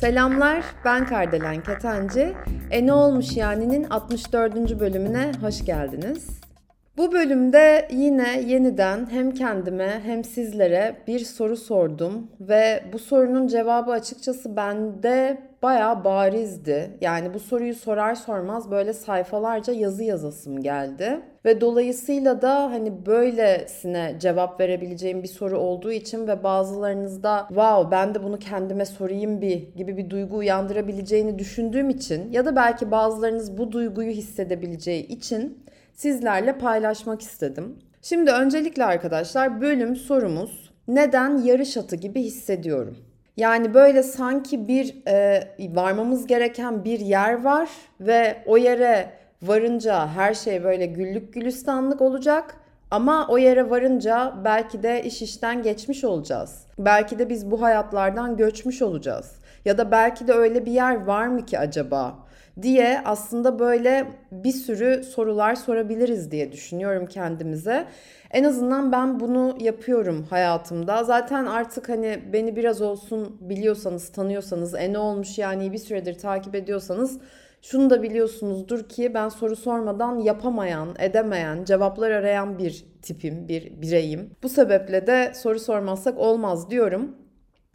Selamlar, 0.00 0.64
ben 0.84 1.06
Kardelen 1.06 1.62
Ketenci. 1.62 2.34
E 2.70 2.86
ne 2.86 2.92
olmuş 2.92 3.36
yani'nin 3.36 3.84
64. 3.90 4.80
bölümüne 4.80 5.32
hoş 5.40 5.64
geldiniz. 5.64 6.40
Bu 6.96 7.12
bölümde 7.12 7.88
yine 7.90 8.40
yeniden 8.40 9.10
hem 9.10 9.30
kendime 9.30 10.00
hem 10.04 10.24
sizlere 10.24 10.96
bir 11.06 11.18
soru 11.18 11.56
sordum 11.56 12.30
ve 12.40 12.84
bu 12.92 12.98
sorunun 12.98 13.46
cevabı 13.46 13.90
açıkçası 13.90 14.56
bende 14.56 15.42
bayağı 15.62 16.04
barizdi. 16.04 16.90
Yani 17.00 17.34
bu 17.34 17.40
soruyu 17.40 17.74
sorar 17.74 18.14
sormaz 18.14 18.70
böyle 18.70 18.92
sayfalarca 18.92 19.72
yazı 19.72 20.04
yazasım 20.04 20.60
geldi. 20.60 21.20
Ve 21.44 21.60
dolayısıyla 21.60 22.42
da 22.42 22.70
hani 22.70 23.06
böylesine 23.06 24.16
cevap 24.20 24.60
verebileceğim 24.60 25.22
bir 25.22 25.28
soru 25.28 25.58
olduğu 25.58 25.92
için 25.92 26.26
ve 26.28 26.42
bazılarınızda 26.42 27.44
wow 27.48 27.90
ben 27.90 28.14
de 28.14 28.22
bunu 28.22 28.38
kendime 28.38 28.84
sorayım 28.84 29.40
bir 29.40 29.74
gibi 29.76 29.96
bir 29.96 30.10
duygu 30.10 30.36
uyandırabileceğini 30.36 31.38
düşündüğüm 31.38 31.90
için 31.90 32.32
ya 32.32 32.46
da 32.46 32.56
belki 32.56 32.90
bazılarınız 32.90 33.58
bu 33.58 33.72
duyguyu 33.72 34.10
hissedebileceği 34.10 35.06
için 35.06 35.64
sizlerle 35.94 36.58
paylaşmak 36.58 37.22
istedim. 37.22 37.78
Şimdi 38.02 38.30
öncelikle 38.30 38.84
arkadaşlar 38.84 39.60
bölüm 39.60 39.96
sorumuz 39.96 40.72
neden 40.88 41.38
yarış 41.38 41.76
atı 41.76 41.96
gibi 41.96 42.22
hissediyorum? 42.22 43.11
Yani 43.36 43.74
böyle 43.74 44.02
sanki 44.02 44.68
bir 44.68 44.96
e, 45.08 45.48
varmamız 45.74 46.26
gereken 46.26 46.84
bir 46.84 47.00
yer 47.00 47.44
var 47.44 47.68
ve 48.00 48.36
o 48.46 48.56
yere 48.56 49.10
varınca 49.42 50.08
her 50.08 50.34
şey 50.34 50.64
böyle 50.64 50.86
güllük 50.86 51.32
gülistanlık 51.34 52.00
olacak. 52.00 52.54
Ama 52.90 53.26
o 53.28 53.38
yere 53.38 53.70
varınca 53.70 54.34
belki 54.44 54.82
de 54.82 55.02
iş 55.04 55.22
işten 55.22 55.62
geçmiş 55.62 56.04
olacağız. 56.04 56.66
Belki 56.78 57.18
de 57.18 57.28
biz 57.28 57.50
bu 57.50 57.62
hayatlardan 57.62 58.36
göçmüş 58.36 58.82
olacağız. 58.82 59.32
Ya 59.64 59.78
da 59.78 59.90
belki 59.90 60.28
de 60.28 60.32
öyle 60.32 60.66
bir 60.66 60.72
yer 60.72 61.06
var 61.06 61.26
mı 61.26 61.46
ki 61.46 61.58
acaba? 61.58 62.14
Diye 62.62 63.00
aslında 63.04 63.58
böyle 63.58 64.06
bir 64.32 64.52
sürü 64.52 65.04
sorular 65.04 65.54
sorabiliriz 65.54 66.30
diye 66.30 66.52
düşünüyorum 66.52 67.06
kendimize. 67.06 67.86
En 68.30 68.44
azından 68.44 68.92
ben 68.92 69.20
bunu 69.20 69.56
yapıyorum 69.60 70.26
hayatımda. 70.30 71.04
Zaten 71.04 71.46
artık 71.46 71.88
hani 71.88 72.22
beni 72.32 72.56
biraz 72.56 72.82
olsun 72.82 73.36
biliyorsanız, 73.40 74.08
tanıyorsanız, 74.12 74.74
e 74.74 74.92
ne 74.92 74.98
olmuş 74.98 75.38
yani 75.38 75.72
bir 75.72 75.78
süredir 75.78 76.18
takip 76.18 76.54
ediyorsanız 76.54 77.18
şunu 77.62 77.90
da 77.90 78.02
biliyorsunuzdur 78.02 78.88
ki 78.88 79.14
ben 79.14 79.28
soru 79.28 79.56
sormadan 79.56 80.18
yapamayan, 80.18 80.88
edemeyen, 80.98 81.64
cevaplar 81.64 82.10
arayan 82.10 82.58
bir 82.58 82.84
tipim, 83.02 83.48
bir 83.48 83.82
bireyim. 83.82 84.30
Bu 84.42 84.48
sebeple 84.48 85.06
de 85.06 85.32
soru 85.34 85.58
sormazsak 85.58 86.18
olmaz 86.18 86.70
diyorum. 86.70 87.16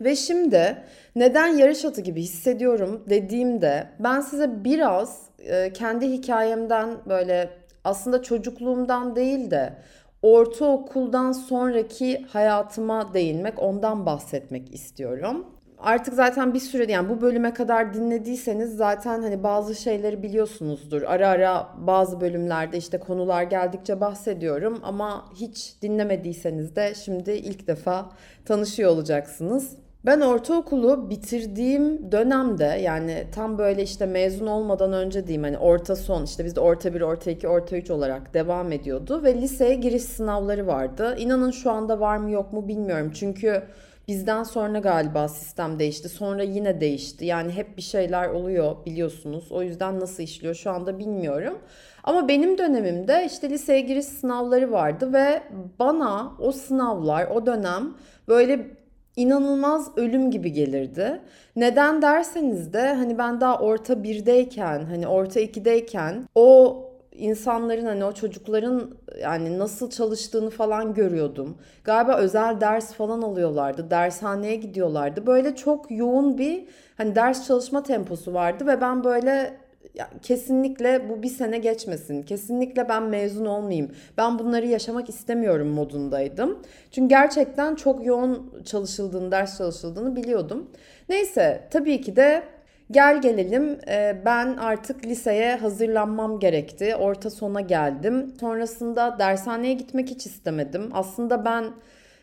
Ve 0.01 0.15
şimdi 0.15 0.77
neden 1.15 1.47
yarış 1.47 1.85
atı 1.85 2.01
gibi 2.01 2.21
hissediyorum 2.21 3.03
dediğimde 3.09 3.87
ben 3.99 4.21
size 4.21 4.63
biraz 4.63 5.21
e, 5.39 5.73
kendi 5.73 6.09
hikayemden 6.09 6.89
böyle 7.09 7.49
aslında 7.83 8.23
çocukluğumdan 8.23 9.15
değil 9.15 9.51
de 9.51 9.73
ortaokuldan 10.21 11.31
sonraki 11.31 12.25
hayatıma 12.29 13.13
değinmek, 13.13 13.61
ondan 13.61 14.05
bahsetmek 14.05 14.73
istiyorum. 14.73 15.45
Artık 15.77 16.13
zaten 16.13 16.53
bir 16.53 16.59
süre 16.59 16.91
yani 16.91 17.09
bu 17.09 17.21
bölüme 17.21 17.53
kadar 17.53 17.93
dinlediyseniz 17.93 18.75
zaten 18.75 19.21
hani 19.21 19.43
bazı 19.43 19.75
şeyleri 19.75 20.23
biliyorsunuzdur. 20.23 21.01
Ara 21.01 21.27
ara 21.27 21.67
bazı 21.77 22.21
bölümlerde 22.21 22.77
işte 22.77 22.99
konular 22.99 23.43
geldikçe 23.43 24.01
bahsediyorum 24.01 24.79
ama 24.83 25.25
hiç 25.35 25.81
dinlemediyseniz 25.81 26.75
de 26.75 26.93
şimdi 26.95 27.31
ilk 27.31 27.67
defa 27.67 28.09
tanışıyor 28.45 28.91
olacaksınız. 28.91 29.77
Ben 30.05 30.21
ortaokulu 30.21 31.09
bitirdiğim 31.09 32.11
dönemde 32.11 32.63
yani 32.63 33.27
tam 33.31 33.57
böyle 33.57 33.83
işte 33.83 34.05
mezun 34.05 34.47
olmadan 34.47 34.93
önce 34.93 35.27
diyeyim 35.27 35.43
hani 35.43 35.57
orta 35.57 35.95
son 35.95 36.23
işte 36.23 36.45
bizde 36.45 36.59
orta 36.59 36.93
1, 36.93 37.01
orta 37.01 37.31
2, 37.31 37.47
orta 37.47 37.77
3 37.77 37.91
olarak 37.91 38.33
devam 38.33 38.71
ediyordu 38.71 39.23
ve 39.23 39.41
liseye 39.41 39.75
giriş 39.75 40.03
sınavları 40.03 40.67
vardı. 40.67 41.15
İnanın 41.19 41.51
şu 41.51 41.71
anda 41.71 41.99
var 41.99 42.17
mı 42.17 42.31
yok 42.31 42.53
mu 42.53 42.67
bilmiyorum 42.67 43.11
çünkü 43.15 43.63
bizden 44.07 44.43
sonra 44.43 44.79
galiba 44.79 45.27
sistem 45.27 45.79
değişti 45.79 46.09
sonra 46.09 46.43
yine 46.43 46.81
değişti 46.81 47.25
yani 47.25 47.51
hep 47.51 47.77
bir 47.77 47.81
şeyler 47.81 48.29
oluyor 48.29 48.75
biliyorsunuz 48.85 49.51
o 49.51 49.63
yüzden 49.63 49.99
nasıl 49.99 50.23
işliyor 50.23 50.55
şu 50.55 50.71
anda 50.71 50.99
bilmiyorum. 50.99 51.57
Ama 52.03 52.27
benim 52.27 52.57
dönemimde 52.57 53.25
işte 53.25 53.49
liseye 53.49 53.81
giriş 53.81 54.05
sınavları 54.05 54.71
vardı 54.71 55.13
ve 55.13 55.43
bana 55.79 56.33
o 56.39 56.51
sınavlar 56.51 57.27
o 57.27 57.45
dönem 57.45 57.93
böyle 58.27 58.77
inanılmaz 59.17 59.97
ölüm 59.97 60.31
gibi 60.31 60.53
gelirdi. 60.53 61.21
Neden 61.55 62.01
derseniz 62.01 62.73
de 62.73 62.93
hani 62.93 63.17
ben 63.17 63.41
daha 63.41 63.59
orta 63.59 64.03
birdeyken 64.03 64.85
hani 64.85 65.07
orta 65.07 65.39
ikideyken 65.39 66.23
o 66.35 66.83
insanların 67.11 67.85
hani 67.85 68.05
o 68.05 68.11
çocukların 68.11 68.91
yani 69.21 69.59
nasıl 69.59 69.89
çalıştığını 69.89 70.49
falan 70.49 70.93
görüyordum. 70.93 71.57
Galiba 71.83 72.15
özel 72.15 72.61
ders 72.61 72.93
falan 72.93 73.21
alıyorlardı. 73.21 73.89
Dershaneye 73.89 74.55
gidiyorlardı. 74.55 75.27
Böyle 75.27 75.55
çok 75.55 75.91
yoğun 75.91 76.37
bir 76.37 76.65
hani 76.97 77.15
ders 77.15 77.47
çalışma 77.47 77.83
temposu 77.83 78.33
vardı 78.33 78.67
ve 78.67 78.81
ben 78.81 79.03
böyle 79.03 79.57
ya 79.97 80.09
kesinlikle 80.23 81.09
bu 81.09 81.23
bir 81.23 81.29
sene 81.29 81.57
geçmesin. 81.57 82.23
Kesinlikle 82.23 82.89
ben 82.89 83.03
mezun 83.03 83.45
olmayayım. 83.45 83.91
Ben 84.17 84.39
bunları 84.39 84.67
yaşamak 84.67 85.09
istemiyorum 85.09 85.67
modundaydım. 85.67 86.59
Çünkü 86.91 87.09
gerçekten 87.09 87.75
çok 87.75 88.05
yoğun 88.05 88.63
çalışıldığını, 88.65 89.31
ders 89.31 89.57
çalışıldığını 89.57 90.15
biliyordum. 90.15 90.71
Neyse 91.09 91.67
tabii 91.71 92.01
ki 92.01 92.15
de 92.15 92.43
gel 92.91 93.21
gelelim 93.21 93.79
e, 93.87 94.21
ben 94.25 94.57
artık 94.57 95.05
liseye 95.05 95.55
hazırlanmam 95.55 96.39
gerekti. 96.39 96.95
Orta 96.95 97.29
sona 97.29 97.61
geldim. 97.61 98.33
Sonrasında 98.39 99.15
dershaneye 99.19 99.73
gitmek 99.73 100.09
hiç 100.09 100.25
istemedim. 100.25 100.89
Aslında 100.93 101.45
ben 101.45 101.65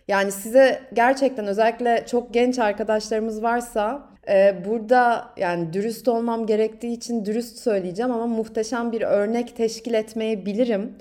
yani 0.09 0.33
size 0.33 0.81
gerçekten 0.93 1.47
özellikle 1.47 2.05
çok 2.07 2.35
genç 2.35 2.59
arkadaşlarımız 2.59 3.43
varsa 3.43 4.15
ee, 4.29 4.57
burada 4.65 5.25
yani 5.37 5.73
dürüst 5.73 6.09
olmam 6.09 6.47
gerektiği 6.47 6.93
için 6.93 7.25
dürüst 7.25 7.59
söyleyeceğim 7.59 8.13
ama 8.13 8.27
muhteşem 8.27 8.93
bir 8.93 9.03
örnek 9.03 9.57
teşkil 9.57 9.95
etmeyebilirim. 9.95 10.93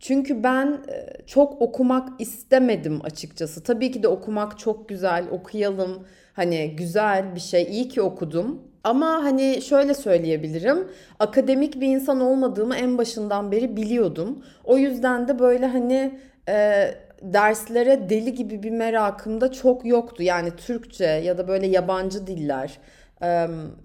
Çünkü 0.00 0.42
ben 0.42 0.66
e, 0.66 1.26
çok 1.26 1.62
okumak 1.62 2.20
istemedim 2.20 3.00
açıkçası. 3.04 3.62
Tabii 3.62 3.90
ki 3.90 4.02
de 4.02 4.08
okumak 4.08 4.58
çok 4.58 4.88
güzel, 4.88 5.24
okuyalım. 5.30 6.06
Hani 6.32 6.76
güzel 6.76 7.34
bir 7.34 7.40
şey, 7.40 7.62
iyi 7.62 7.88
ki 7.88 8.02
okudum. 8.02 8.62
Ama 8.84 9.06
hani 9.06 9.62
şöyle 9.62 9.94
söyleyebilirim. 9.94 10.88
Akademik 11.18 11.80
bir 11.80 11.86
insan 11.86 12.20
olmadığımı 12.20 12.76
en 12.76 12.98
başından 12.98 13.52
beri 13.52 13.76
biliyordum. 13.76 14.44
O 14.64 14.78
yüzden 14.78 15.28
de 15.28 15.38
böyle 15.38 15.66
hani 15.66 16.18
e, 16.48 16.90
derslere 17.22 18.10
deli 18.10 18.34
gibi 18.34 18.62
bir 18.62 18.70
merakım 18.70 19.40
da 19.40 19.52
çok 19.52 19.84
yoktu. 19.84 20.22
Yani 20.22 20.56
Türkçe 20.56 21.04
ya 21.04 21.38
da 21.38 21.48
böyle 21.48 21.66
yabancı 21.66 22.26
diller 22.26 22.78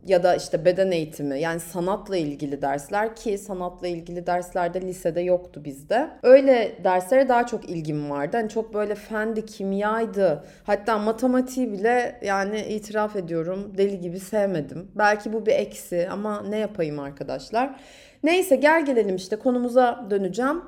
ya 0.08 0.24
da 0.24 0.36
işte 0.36 0.66
beden 0.66 0.92
eğitimi 0.92 1.40
yani 1.40 1.60
sanatla 1.60 2.18
ilgili 2.18 2.62
dersler 2.62 3.16
ki 3.16 3.38
sanatla 3.38 3.88
ilgili 3.88 4.28
derslerde 4.28 4.82
lisede 4.82 5.22
yoktu 5.22 5.62
bizde. 5.66 6.10
Öyle 6.24 6.72
derslere 6.84 7.30
daha 7.30 7.46
çok 7.46 7.70
ilgim 7.70 8.10
vardı. 8.10 8.38
Hani 8.38 8.50
çok 8.50 8.74
böyle 8.74 8.96
fendi, 8.96 9.46
kimyaydı. 9.46 10.44
Hatta 10.64 10.98
matematiği 10.98 11.72
bile 11.72 12.20
yani 12.24 12.60
itiraf 12.62 13.16
ediyorum 13.16 13.74
deli 13.78 14.00
gibi 14.00 14.20
sevmedim. 14.20 14.92
Belki 14.96 15.34
bu 15.34 15.46
bir 15.46 15.54
eksi 15.54 16.08
ama 16.12 16.44
ne 16.50 16.58
yapayım 16.58 17.00
arkadaşlar. 17.00 17.76
Neyse 18.24 18.56
gel 18.56 18.86
gelelim 18.86 19.16
işte 19.16 19.36
konumuza 19.36 20.06
döneceğim. 20.10 20.62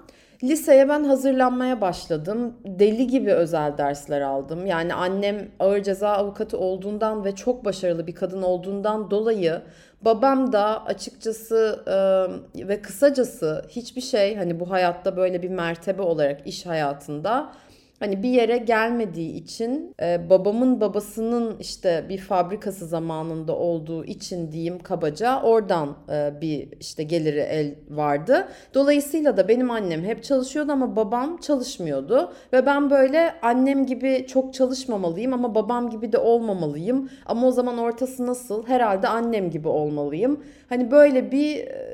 Liseye 0.44 0.90
ben 0.90 1.04
hazırlanmaya 1.04 1.82
başladım. 1.82 2.54
Deli 2.66 3.08
gibi 3.08 3.34
özel 3.34 3.78
dersler 3.78 4.22
aldım. 4.22 4.66
Yani 4.66 4.94
annem 4.94 5.48
ağır 5.60 5.84
ceza 5.84 6.10
avukatı 6.10 6.58
olduğundan 6.58 7.26
ve 7.26 7.36
çok 7.36 7.66
başarılı 7.66 8.08
bir 8.08 8.16
kadın 8.16 8.42
olduğundan 8.42 9.12
dolayı 9.12 9.62
babam 10.02 10.52
da 10.52 10.86
açıkçası 10.86 11.84
e, 11.88 12.68
ve 12.68 12.82
kısacası 12.82 13.66
hiçbir 13.70 14.02
şey 14.02 14.36
hani 14.36 14.60
bu 14.60 14.72
hayatta 14.72 15.18
böyle 15.18 15.42
bir 15.42 15.50
mertebe 15.50 16.02
olarak 16.02 16.48
iş 16.48 16.66
hayatında 16.66 17.52
hani 18.00 18.24
bir 18.24 18.30
yere 18.30 18.58
gelmediği 18.58 19.34
için 19.34 19.96
e, 20.02 20.30
babamın 20.30 20.82
babasının 20.82 21.58
işte 21.60 22.06
bir 22.10 22.18
fabrikası 22.18 22.88
zamanında 22.88 23.56
olduğu 23.56 24.06
için 24.06 24.52
diyeyim 24.52 24.80
kabaca 24.80 25.42
oradan 25.42 25.98
e, 26.10 26.42
bir 26.42 26.68
işte 26.80 27.04
geliri 27.04 27.40
el 27.40 27.76
vardı. 27.90 28.48
Dolayısıyla 28.74 29.38
da 29.38 29.48
benim 29.48 29.72
annem 29.72 30.04
hep 30.04 30.24
çalışıyordu 30.24 30.72
ama 30.72 30.96
babam 30.96 31.38
çalışmıyordu 31.38 32.34
ve 32.54 32.66
ben 32.66 32.90
böyle 32.90 33.34
annem 33.42 33.86
gibi 33.86 34.26
çok 34.28 34.54
çalışmamalıyım 34.54 35.34
ama 35.34 35.56
babam 35.56 35.90
gibi 35.90 36.12
de 36.12 36.18
olmamalıyım. 36.18 37.10
Ama 37.26 37.48
o 37.48 37.52
zaman 37.52 37.78
ortası 37.78 38.28
nasıl? 38.28 38.68
Herhalde 38.68 39.08
annem 39.08 39.50
gibi 39.50 39.68
olmalıyım. 39.68 40.44
Hani 40.70 40.92
böyle 40.92 41.32
bir 41.32 41.58
e, 41.58 41.85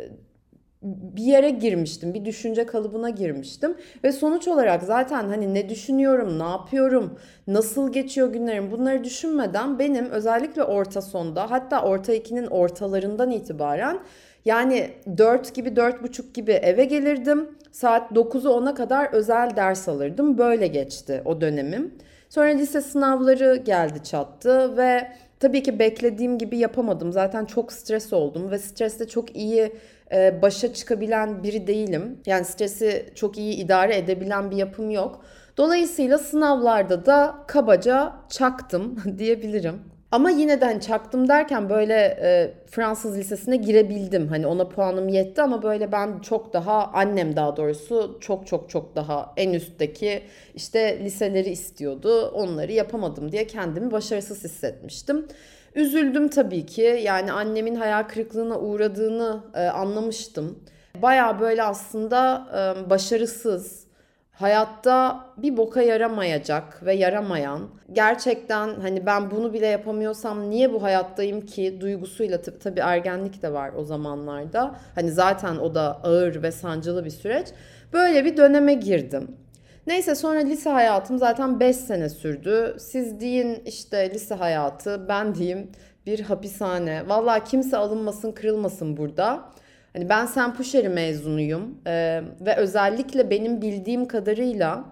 bir 0.81 1.23
yere 1.23 1.49
girmiştim. 1.49 2.13
Bir 2.13 2.25
düşünce 2.25 2.65
kalıbına 2.65 3.09
girmiştim. 3.09 3.77
Ve 4.03 4.11
sonuç 4.11 4.47
olarak 4.47 4.83
zaten 4.83 5.29
hani 5.29 5.53
ne 5.53 5.69
düşünüyorum, 5.69 6.39
ne 6.39 6.43
yapıyorum, 6.43 7.19
nasıl 7.47 7.93
geçiyor 7.93 8.33
günlerim 8.33 8.71
bunları 8.71 9.03
düşünmeden 9.03 9.79
benim 9.79 10.09
özellikle 10.09 10.63
orta 10.63 11.01
sonda 11.01 11.51
hatta 11.51 11.81
orta 11.81 12.13
ikinin 12.13 12.45
ortalarından 12.45 13.31
itibaren 13.31 13.99
yani 14.45 14.89
4 15.17 15.55
gibi 15.55 15.69
4.30 15.69 16.33
gibi 16.33 16.51
eve 16.51 16.85
gelirdim. 16.85 17.49
Saat 17.71 18.11
9'u 18.11 18.49
10'a 18.49 18.73
kadar 18.73 19.13
özel 19.13 19.55
ders 19.55 19.87
alırdım. 19.89 20.37
Böyle 20.37 20.67
geçti 20.67 21.21
o 21.25 21.41
dönemim. 21.41 21.95
Sonra 22.29 22.47
lise 22.47 22.81
sınavları 22.81 23.55
geldi 23.55 24.03
çattı 24.03 24.77
ve 24.77 25.11
tabii 25.39 25.63
ki 25.63 25.79
beklediğim 25.79 26.37
gibi 26.37 26.57
yapamadım. 26.57 27.11
Zaten 27.11 27.45
çok 27.45 27.73
stres 27.73 28.13
oldum 28.13 28.51
ve 28.51 28.59
streste 28.59 29.07
çok 29.07 29.35
iyi 29.35 29.71
e, 30.13 30.41
başa 30.41 30.73
çıkabilen 30.73 31.43
biri 31.43 31.67
değilim. 31.67 32.19
Yani 32.25 32.45
stresi 32.45 33.05
çok 33.15 33.37
iyi 33.37 33.53
idare 33.53 33.97
edebilen 33.97 34.51
bir 34.51 34.57
yapım 34.57 34.89
yok. 34.89 35.25
Dolayısıyla 35.57 36.17
sınavlarda 36.17 37.05
da 37.05 37.35
kabaca 37.47 38.13
çaktım 38.29 39.03
diyebilirim. 39.17 39.81
Ama 40.11 40.29
yine 40.29 40.61
de 40.61 40.65
hani 40.65 40.81
çaktım 40.81 41.27
derken 41.27 41.69
böyle 41.69 41.93
e, 41.95 42.53
Fransız 42.67 43.17
lisesine 43.17 43.55
girebildim. 43.55 44.27
Hani 44.27 44.47
ona 44.47 44.69
puanım 44.69 45.09
yetti 45.09 45.41
ama 45.41 45.63
böyle 45.63 45.91
ben 45.91 46.19
çok 46.19 46.53
daha 46.53 46.91
annem 46.93 47.35
daha 47.35 47.57
doğrusu 47.57 48.17
çok 48.21 48.47
çok 48.47 48.69
çok 48.69 48.95
daha 48.95 49.33
en 49.37 49.53
üstteki 49.53 50.23
işte 50.55 50.99
liseleri 51.03 51.49
istiyordu. 51.49 52.29
Onları 52.29 52.71
yapamadım 52.71 53.31
diye 53.31 53.47
kendimi 53.47 53.91
başarısız 53.91 54.43
hissetmiştim. 54.43 55.27
Üzüldüm 55.75 56.27
tabii 56.27 56.65
ki. 56.65 56.99
Yani 57.03 57.31
annemin 57.31 57.75
hayal 57.75 58.03
kırıklığına 58.03 58.59
uğradığını 58.59 59.43
e, 59.55 59.59
anlamıştım. 59.67 60.59
Baya 61.01 61.39
böyle 61.39 61.63
aslında 61.63 62.47
e, 62.55 62.89
başarısız, 62.89 63.87
hayatta 64.31 65.25
bir 65.37 65.57
boka 65.57 65.81
yaramayacak 65.81 66.85
ve 66.85 66.93
yaramayan, 66.93 67.69
gerçekten 67.93 68.79
hani 68.81 69.05
ben 69.05 69.31
bunu 69.31 69.53
bile 69.53 69.67
yapamıyorsam 69.67 70.49
niye 70.49 70.73
bu 70.73 70.83
hayattayım 70.83 71.41
ki 71.41 71.77
duygusuyla 71.81 72.37
tab- 72.37 72.59
tabii 72.59 72.79
ergenlik 72.79 73.41
de 73.41 73.53
var 73.53 73.71
o 73.77 73.83
zamanlarda. 73.83 74.75
Hani 74.95 75.11
zaten 75.11 75.57
o 75.57 75.75
da 75.75 75.99
ağır 76.03 76.43
ve 76.43 76.51
sancılı 76.51 77.05
bir 77.05 77.09
süreç. 77.09 77.47
Böyle 77.93 78.25
bir 78.25 78.37
döneme 78.37 78.73
girdim. 78.73 79.37
Neyse 79.87 80.15
sonra 80.15 80.39
lise 80.39 80.69
hayatım 80.69 81.17
zaten 81.17 81.59
5 81.59 81.75
sene 81.75 82.09
sürdü. 82.09 82.75
Siz 82.79 83.19
deyin 83.19 83.61
işte 83.65 84.11
lise 84.13 84.35
hayatı, 84.35 85.05
ben 85.09 85.35
diyeyim 85.35 85.71
bir 86.05 86.19
hapishane. 86.19 87.09
Vallahi 87.09 87.43
kimse 87.43 87.77
alınmasın, 87.77 88.31
kırılmasın 88.31 88.97
burada. 88.97 89.51
Hani 89.93 90.09
ben 90.09 90.25
Sempuşeri 90.25 90.89
mezunuyum 90.89 91.77
ee, 91.87 92.21
ve 92.41 92.55
özellikle 92.55 93.29
benim 93.29 93.61
bildiğim 93.61 94.07
kadarıyla 94.07 94.85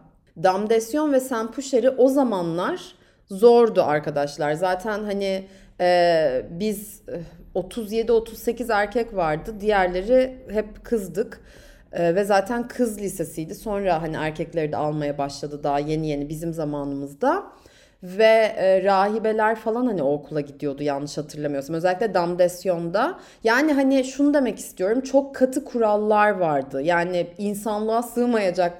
damdesyon 0.43 1.13
ve 1.13 1.19
Sempuşeri 1.19 1.89
o 1.89 2.07
zamanlar 2.07 2.95
zordu 3.27 3.83
arkadaşlar. 3.83 4.53
Zaten 4.53 5.03
hani 5.03 5.45
e, 5.81 6.45
biz 6.49 7.01
37-38 7.55 8.73
erkek 8.73 9.15
vardı, 9.15 9.55
diğerleri 9.59 10.37
hep 10.51 10.85
kızdık. 10.85 11.41
Ee, 11.93 12.15
ve 12.15 12.23
zaten 12.23 12.67
kız 12.67 12.99
lisesiydi. 13.01 13.55
Sonra 13.55 14.01
hani 14.01 14.15
erkekleri 14.15 14.71
de 14.71 14.77
almaya 14.77 15.17
başladı 15.17 15.63
daha 15.63 15.79
yeni 15.79 16.07
yeni 16.07 16.29
bizim 16.29 16.53
zamanımızda. 16.53 17.43
Ve 18.03 18.53
e, 18.57 18.83
rahibeler 18.83 19.55
falan 19.55 19.85
hani 19.85 20.03
o 20.03 20.13
okula 20.13 20.41
gidiyordu 20.41 20.83
yanlış 20.83 21.17
hatırlamıyorsam. 21.17 21.75
Özellikle 21.75 22.13
Damdesyon'da. 22.13 23.19
Yani 23.43 23.73
hani 23.73 24.03
şunu 24.03 24.33
demek 24.33 24.59
istiyorum. 24.59 25.01
Çok 25.01 25.35
katı 25.35 25.65
kurallar 25.65 26.29
vardı. 26.29 26.81
Yani 26.81 27.27
insanlığa 27.37 28.03
sığmayacak 28.03 28.73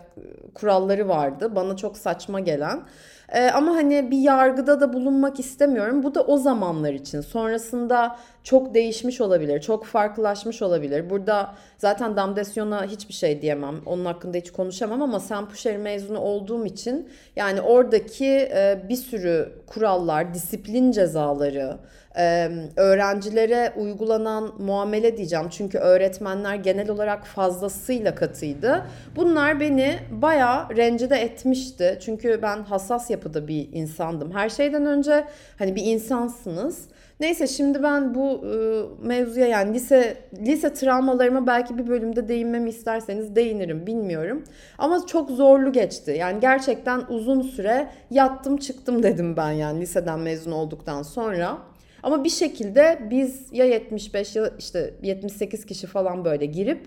kuralları 0.54 1.08
vardı. 1.08 1.56
Bana 1.56 1.78
çok 1.78 1.98
saçma 1.98 2.40
gelen. 2.40 2.82
Ee, 3.30 3.50
ama 3.50 3.72
hani 3.72 4.12
bir 4.12 4.18
yargıda 4.18 4.82
da 4.82 4.94
bulunmak 4.94 5.40
istemiyorum. 5.40 6.04
Bu 6.04 6.16
da 6.16 6.24
o 6.24 6.38
zamanlar 6.38 6.94
için. 6.94 7.22
Sonrasında 7.22 8.16
çok 8.44 8.74
değişmiş 8.74 9.22
olabilir, 9.22 9.62
çok 9.62 9.86
farklılaşmış 9.86 10.62
olabilir. 10.62 11.10
Burada 11.10 11.56
zaten 11.78 12.18
Damdesyon'a 12.18 12.86
hiçbir 12.86 13.14
şey 13.14 13.42
diyemem. 13.42 13.76
Onun 13.86 14.06
hakkında 14.06 14.38
hiç 14.38 14.52
konuşamam 14.52 15.02
ama 15.02 15.20
Sempuşeri 15.20 15.78
mezunu 15.78 16.20
olduğum 16.20 16.66
için 16.66 17.10
yani 17.36 17.62
oradaki 17.62 18.26
e, 18.28 18.80
bir 18.90 18.96
sürü 18.96 19.52
kurallar, 19.68 20.34
disiplin 20.34 20.92
cezaları, 20.92 21.78
e, 22.18 22.50
öğrencilere 22.76 23.74
uygulanan 23.78 24.52
muamele 24.58 25.18
diyeceğim. 25.18 25.50
Çünkü 25.50 25.78
öğretmenler 25.78 26.56
genel 26.56 26.90
olarak 26.90 27.26
fazlasıyla 27.26 28.16
katıydı. 28.16 28.86
Bunlar 29.16 29.60
beni 29.60 29.96
bayağı 30.12 30.78
rencide 30.78 31.16
etmişti. 31.16 31.98
Çünkü 32.02 32.40
ben 32.42 32.64
hassas 32.64 33.10
yapıda 33.10 33.48
bir 33.48 33.70
insandım. 33.74 34.32
Her 34.32 34.50
şeyden 34.50 34.86
önce 34.86 35.28
hani 35.60 35.76
bir 35.76 35.84
insansınız. 35.84 36.90
Neyse 37.20 37.48
şimdi 37.48 37.84
ben 37.84 38.16
bu 38.16 38.42
e, 38.46 39.08
mevzuya 39.08 39.48
yani 39.48 39.74
lise 39.74 40.18
lise 40.46 40.74
travmalarıma 40.74 41.48
belki 41.48 41.78
bir 41.78 41.88
bölümde 41.88 42.28
değinmemi 42.28 42.70
isterseniz 42.70 43.36
değinirim 43.36 43.88
bilmiyorum. 43.88 44.44
Ama 44.78 45.06
çok 45.06 45.30
zorlu 45.30 45.72
geçti. 45.72 46.16
Yani 46.20 46.40
gerçekten 46.40 47.02
uzun 47.10 47.42
süre 47.42 47.90
yattım 48.12 48.58
çıktım 48.58 49.04
dedim 49.04 49.38
ben 49.38 49.52
yani 49.52 49.82
liseden 49.82 50.20
mezun 50.20 50.52
olduktan 50.52 51.04
sonra. 51.04 51.58
Ama 52.04 52.24
bir 52.24 52.30
şekilde 52.30 53.00
biz 53.10 53.48
ya 53.52 53.66
75 53.66 54.36
ya 54.36 54.52
işte 54.60 54.94
78 55.04 55.66
kişi 55.66 55.88
falan 55.88 56.26
böyle 56.26 56.46
girip 56.46 56.86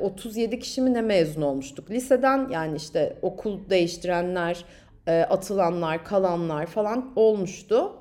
37 0.00 0.54
e, 0.54 0.58
kişi 0.58 0.80
mi 0.80 0.94
ne 0.94 1.00
mezun 1.00 1.42
olmuştuk. 1.42 1.90
Liseden 1.90 2.48
yani 2.50 2.76
işte 2.76 3.16
okul 3.22 3.70
değiştirenler, 3.70 4.64
atılanlar, 5.06 6.04
kalanlar 6.04 6.66
falan 6.66 7.12
olmuştu. 7.16 7.97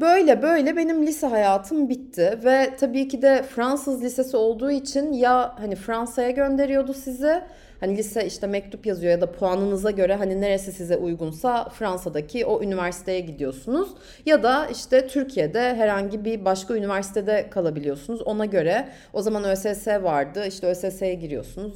Böyle 0.00 0.42
böyle 0.42 0.76
benim 0.76 1.06
lise 1.06 1.26
hayatım 1.26 1.88
bitti 1.88 2.38
ve 2.44 2.76
tabii 2.80 3.08
ki 3.08 3.22
de 3.22 3.42
Fransız 3.42 4.02
lisesi 4.02 4.36
olduğu 4.36 4.70
için 4.70 5.12
ya 5.12 5.54
hani 5.58 5.76
Fransa'ya 5.76 6.30
gönderiyordu 6.30 6.94
sizi 6.94 7.42
Hani 7.80 7.96
lise 7.96 8.26
işte 8.26 8.46
mektup 8.46 8.86
yazıyor 8.86 9.12
ya 9.12 9.20
da 9.20 9.32
puanınıza 9.32 9.90
göre 9.90 10.14
hani 10.14 10.40
neresi 10.40 10.72
size 10.72 10.96
uygunsa 10.96 11.68
Fransa'daki 11.68 12.46
o 12.46 12.62
üniversiteye 12.62 13.20
gidiyorsunuz. 13.20 13.88
Ya 14.26 14.42
da 14.42 14.66
işte 14.66 15.06
Türkiye'de 15.06 15.74
herhangi 15.74 16.24
bir 16.24 16.44
başka 16.44 16.76
üniversitede 16.76 17.50
kalabiliyorsunuz. 17.50 18.22
Ona 18.22 18.44
göre 18.44 18.88
o 19.12 19.22
zaman 19.22 19.44
ÖSS 19.44 19.86
vardı 19.86 20.46
işte 20.46 20.66
ÖSS'ye 20.66 21.14
giriyorsunuz 21.14 21.74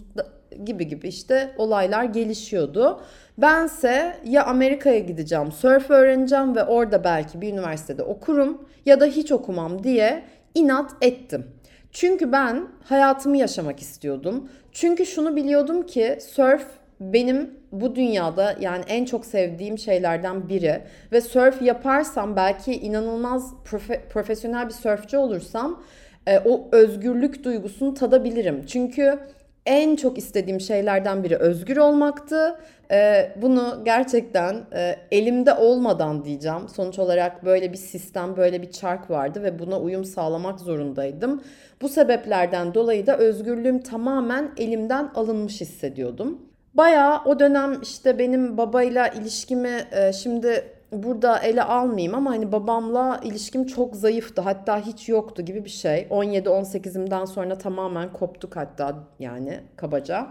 gibi 0.65 0.89
gibi 0.89 1.09
işte 1.09 1.51
olaylar 1.59 2.05
gelişiyordu. 2.05 3.01
Bense 3.39 4.17
ya 4.25 4.47
Amerika'ya 4.47 4.99
gideceğim, 4.99 5.53
surf 5.53 5.91
öğreneceğim 5.91 6.57
ve 6.57 6.65
orada 6.65 7.05
belki 7.05 7.41
bir 7.41 7.53
üniversitede 7.53 8.03
okurum 8.03 8.69
ya 8.87 9.01
da 9.01 9.07
hiç 9.07 9.33
okumam 9.33 9.85
diye 9.85 10.23
inat 10.55 10.91
ettim. 11.01 11.47
Çünkü 11.93 12.33
ben 12.33 12.67
hayatımı 12.85 13.37
yaşamak 13.37 13.81
istiyordum. 13.81 14.51
Çünkü 14.73 15.07
şunu 15.07 15.37
biliyordum 15.37 15.87
ki 15.87 16.19
surf 16.21 16.67
benim 17.01 17.51
bu 17.73 17.97
dünyada 17.97 18.57
yani 18.61 18.85
en 18.89 19.05
çok 19.05 19.27
sevdiğim 19.27 19.79
şeylerden 19.79 20.49
biri 20.49 20.83
ve 21.13 21.21
surf 21.21 21.63
yaparsam 21.63 22.37
belki 22.37 22.75
inanılmaz 22.75 23.53
profe- 23.65 24.09
profesyonel 24.09 24.69
bir 24.69 24.73
surfçi 24.73 25.17
olursam 25.17 25.83
e, 26.27 26.39
o 26.39 26.69
özgürlük 26.73 27.45
duygusunu 27.45 27.95
tadabilirim. 27.95 28.67
Çünkü 28.67 29.19
en 29.67 29.97
çok 29.97 30.19
istediğim 30.19 30.61
şeylerden 30.61 31.25
biri 31.25 31.37
özgür 31.37 31.77
olmaktı. 31.77 32.59
Ee, 32.91 33.33
bunu 33.37 33.83
gerçekten 33.85 34.57
e, 34.75 34.97
elimde 35.11 35.55
olmadan 35.55 36.25
diyeceğim. 36.25 36.69
Sonuç 36.69 36.99
olarak 36.99 37.45
böyle 37.45 37.73
bir 37.73 37.77
sistem, 37.77 38.37
böyle 38.37 38.63
bir 38.63 38.71
çark 38.71 39.11
vardı 39.11 39.43
ve 39.43 39.59
buna 39.59 39.81
uyum 39.81 40.05
sağlamak 40.05 40.61
zorundaydım. 40.61 41.43
Bu 41.83 41.89
sebeplerden 41.89 42.75
dolayı 42.75 43.07
da 43.07 43.17
özgürlüğüm 43.19 43.83
tamamen 43.83 44.51
elimden 44.57 45.11
alınmış 45.15 45.61
hissediyordum. 45.61 46.39
Bayağı 46.75 47.25
o 47.25 47.39
dönem 47.39 47.83
işte 47.83 48.19
benim 48.19 48.57
babayla 48.57 49.09
ilişkimi 49.09 49.87
e, 49.93 50.13
şimdi 50.13 50.65
burada 50.93 51.39
ele 51.39 51.63
almayayım 51.63 52.15
ama 52.15 52.31
hani 52.31 52.53
babamla 52.53 53.21
ilişkim 53.23 53.67
çok 53.67 53.97
zayıftı. 53.97 54.43
Hatta 54.43 54.79
hiç 54.79 55.09
yoktu 55.09 55.43
gibi 55.43 55.65
bir 55.65 55.71
şey. 55.71 56.07
17-18'imden 56.11 57.27
sonra 57.27 57.59
tamamen 57.59 58.13
koptuk 58.13 58.57
hatta 58.57 58.95
yani 59.19 59.61
kabaca. 59.77 60.27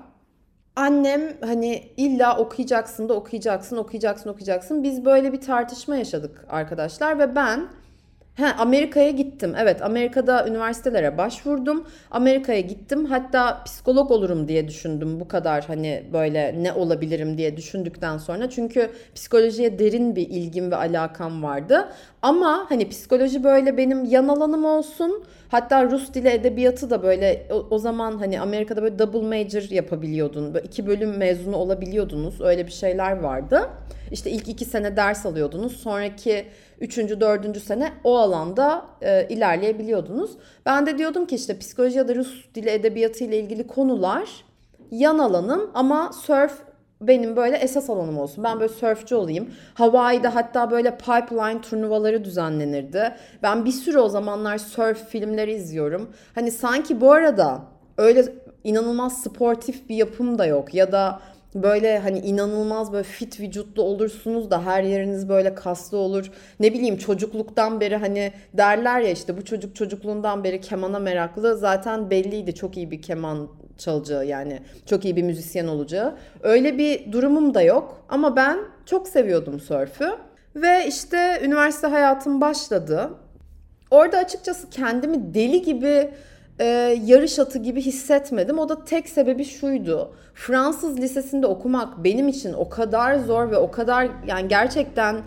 Annem 0.75 1.21
hani 1.41 1.83
illa 1.97 2.37
okuyacaksın 2.37 3.09
da 3.09 3.13
okuyacaksın, 3.13 3.77
okuyacaksın, 3.77 4.29
okuyacaksın. 4.29 4.83
Biz 4.83 5.05
böyle 5.05 5.33
bir 5.33 5.41
tartışma 5.41 5.95
yaşadık 5.95 6.45
arkadaşlar 6.49 7.19
ve 7.19 7.35
ben 7.35 7.67
He, 8.35 8.45
Amerika'ya 8.45 9.09
gittim. 9.11 9.55
Evet 9.59 9.81
Amerika'da 9.81 10.47
üniversitelere 10.47 11.17
başvurdum. 11.17 11.87
Amerika'ya 12.11 12.59
gittim. 12.59 13.05
Hatta 13.05 13.63
psikolog 13.63 14.11
olurum 14.11 14.47
diye 14.47 14.67
düşündüm. 14.67 15.19
Bu 15.19 15.27
kadar 15.27 15.65
hani 15.65 16.03
böyle 16.13 16.55
ne 16.63 16.73
olabilirim 16.73 17.37
diye 17.37 17.57
düşündükten 17.57 18.17
sonra. 18.17 18.49
Çünkü 18.49 18.89
psikolojiye 19.15 19.79
derin 19.79 20.15
bir 20.15 20.29
ilgim 20.29 20.71
ve 20.71 20.75
alakam 20.75 21.43
vardı. 21.43 21.89
Ama 22.21 22.65
hani 22.69 22.89
psikoloji 22.89 23.43
böyle 23.43 23.77
benim 23.77 24.05
yan 24.05 24.27
alanım 24.27 24.65
olsun. 24.65 25.23
Hatta 25.49 25.85
Rus 25.91 26.13
dili 26.13 26.29
edebiyatı 26.29 26.89
da 26.89 27.03
böyle 27.03 27.47
o, 27.51 27.67
o 27.69 27.77
zaman 27.77 28.19
hani 28.19 28.41
Amerika'da 28.41 28.81
böyle 28.83 28.99
double 28.99 29.39
major 29.39 29.61
yapabiliyordun. 29.71 30.53
Böyle 30.53 30.67
iki 30.67 30.87
bölüm 30.87 31.17
mezunu 31.17 31.55
olabiliyordunuz. 31.55 32.41
Öyle 32.41 32.65
bir 32.67 32.71
şeyler 32.71 33.19
vardı. 33.19 33.69
İşte 34.11 34.31
ilk 34.31 34.47
iki 34.47 34.65
sene 34.65 34.97
ders 34.97 35.25
alıyordunuz. 35.25 35.77
Sonraki 35.77 36.45
üçüncü, 36.79 37.21
dördüncü 37.21 37.59
sene 37.59 37.91
o 38.03 38.17
alanda 38.17 38.85
e, 39.01 39.27
ilerleyebiliyordunuz. 39.29 40.31
Ben 40.65 40.85
de 40.85 40.97
diyordum 40.97 41.25
ki 41.25 41.35
işte 41.35 41.59
psikoloji 41.59 41.97
ya 41.97 42.07
da 42.07 42.15
Rus 42.15 42.45
dili 42.55 42.69
edebiyatı 42.69 43.23
ile 43.23 43.39
ilgili 43.39 43.67
konular 43.67 44.29
yan 44.91 45.17
alanım 45.17 45.71
ama 45.73 46.11
surf 46.13 46.53
benim 47.01 47.35
böyle 47.35 47.57
esas 47.57 47.89
alanım 47.89 48.17
olsun. 48.17 48.43
Ben 48.43 48.59
böyle 48.59 48.73
surfçu 48.73 49.17
olayım. 49.17 49.49
Hawaii'de 49.73 50.27
hatta 50.27 50.71
böyle 50.71 50.97
pipeline 50.97 51.61
turnuvaları 51.61 52.23
düzenlenirdi. 52.23 53.15
Ben 53.43 53.65
bir 53.65 53.71
sürü 53.71 53.99
o 53.99 54.09
zamanlar 54.09 54.57
surf 54.57 55.07
filmleri 55.07 55.53
izliyorum. 55.53 56.09
Hani 56.35 56.51
sanki 56.51 57.01
bu 57.01 57.11
arada 57.11 57.61
öyle 57.97 58.25
inanılmaz 58.63 59.21
sportif 59.21 59.89
bir 59.89 59.95
yapım 59.95 60.37
da 60.37 60.45
yok 60.45 60.73
ya 60.73 60.91
da 60.91 61.19
böyle 61.55 61.99
hani 61.99 62.19
inanılmaz 62.19 62.93
böyle 62.93 63.03
fit 63.03 63.39
vücutlu 63.39 63.83
olursunuz 63.83 64.51
da 64.51 64.65
her 64.65 64.83
yeriniz 64.83 65.29
böyle 65.29 65.55
kaslı 65.55 65.97
olur. 65.97 66.31
Ne 66.59 66.73
bileyim 66.73 66.97
çocukluktan 66.97 67.81
beri 67.81 67.95
hani 67.95 68.31
derler 68.53 69.01
ya 69.01 69.09
işte 69.09 69.37
bu 69.37 69.45
çocuk 69.45 69.75
çocukluğundan 69.75 70.43
beri 70.43 70.61
kemana 70.61 70.99
meraklı. 70.99 71.57
Zaten 71.57 72.09
belliydi 72.09 72.55
çok 72.55 72.77
iyi 72.77 72.91
bir 72.91 73.01
keman 73.01 73.49
çalacağı 73.77 74.25
yani 74.25 74.59
çok 74.85 75.05
iyi 75.05 75.15
bir 75.15 75.23
müzisyen 75.23 75.67
olacağı. 75.67 76.15
Öyle 76.43 76.77
bir 76.77 77.11
durumum 77.11 77.53
da 77.53 77.61
yok 77.61 78.05
ama 78.09 78.35
ben 78.35 78.59
çok 78.85 79.07
seviyordum 79.07 79.59
sörfü. 79.59 80.09
Ve 80.55 80.87
işte 80.87 81.41
üniversite 81.43 81.87
hayatım 81.87 82.41
başladı. 82.41 83.09
Orada 83.91 84.17
açıkçası 84.17 84.69
kendimi 84.69 85.33
deli 85.33 85.61
gibi 85.61 86.09
e, 86.61 86.65
yarış 87.05 87.39
atı 87.39 87.59
gibi 87.59 87.81
hissetmedim. 87.81 88.59
O 88.59 88.69
da 88.69 88.85
tek 88.85 89.09
sebebi 89.09 89.45
şuydu. 89.45 90.13
Fransız 90.33 90.97
lisesinde 90.97 91.47
okumak 91.47 92.03
benim 92.03 92.27
için 92.27 92.53
o 92.53 92.69
kadar 92.69 93.15
zor 93.15 93.51
ve 93.51 93.57
o 93.57 93.71
kadar 93.71 94.09
yani 94.27 94.47
gerçekten 94.47 95.21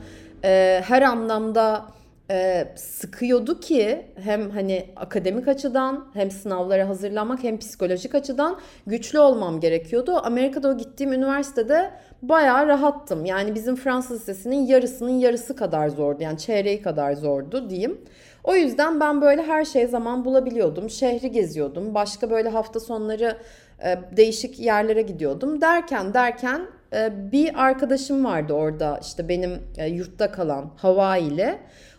e, 0.45 0.83
her 0.85 1.03
anlamda 1.03 1.85
e, 2.31 2.69
sıkıyordu 2.77 3.61
ki 3.61 4.07
hem 4.17 4.51
hani 4.51 4.87
akademik 4.97 5.49
açıdan 5.49 6.07
hem 6.15 6.31
sınavlara 6.31 6.89
hazırlanmak 6.89 7.43
hem 7.43 7.59
psikolojik 7.59 8.15
açıdan 8.15 8.59
güçlü 8.87 9.19
olmam 9.19 9.61
gerekiyordu. 9.61 10.21
Amerika'da 10.25 10.69
o 10.69 10.77
gittiğim 10.77 11.13
üniversitede 11.13 11.91
bayağı 12.23 12.67
rahattım. 12.67 13.25
Yani 13.25 13.55
bizim 13.55 13.77
Fransız 13.77 14.21
lisesinin 14.21 14.67
yarısının 14.67 15.19
yarısı 15.19 15.57
kadar 15.57 15.89
zordu. 15.89 16.23
Yani 16.23 16.39
çeyreği 16.39 16.83
kadar 16.83 17.13
zordu 17.13 17.71
diyeyim. 17.71 18.01
O 18.45 18.55
yüzden 18.55 19.01
ben 19.01 19.21
böyle 19.21 19.43
her 19.43 19.65
şeye 19.65 19.87
zaman 19.87 20.25
bulabiliyordum. 20.25 20.91
Şehri 20.91 21.31
geziyordum. 21.31 21.95
Başka 21.95 22.31
böyle 22.31 22.49
hafta 22.49 22.81
sonları 22.81 23.37
e, 23.85 23.99
değişik 24.17 24.61
yerlere 24.61 25.03
gidiyordum. 25.03 25.61
Derken 25.61 26.15
derken 26.15 26.63
e, 26.93 27.13
bir 27.33 27.65
arkadaşım 27.65 28.25
vardı 28.25 28.53
orada 28.53 28.99
işte 29.03 29.29
benim 29.29 29.63
e, 29.77 29.87
yurtta 29.87 30.33
kalan 30.33 30.71
Hawaii 30.77 31.27
ile. 31.27 31.59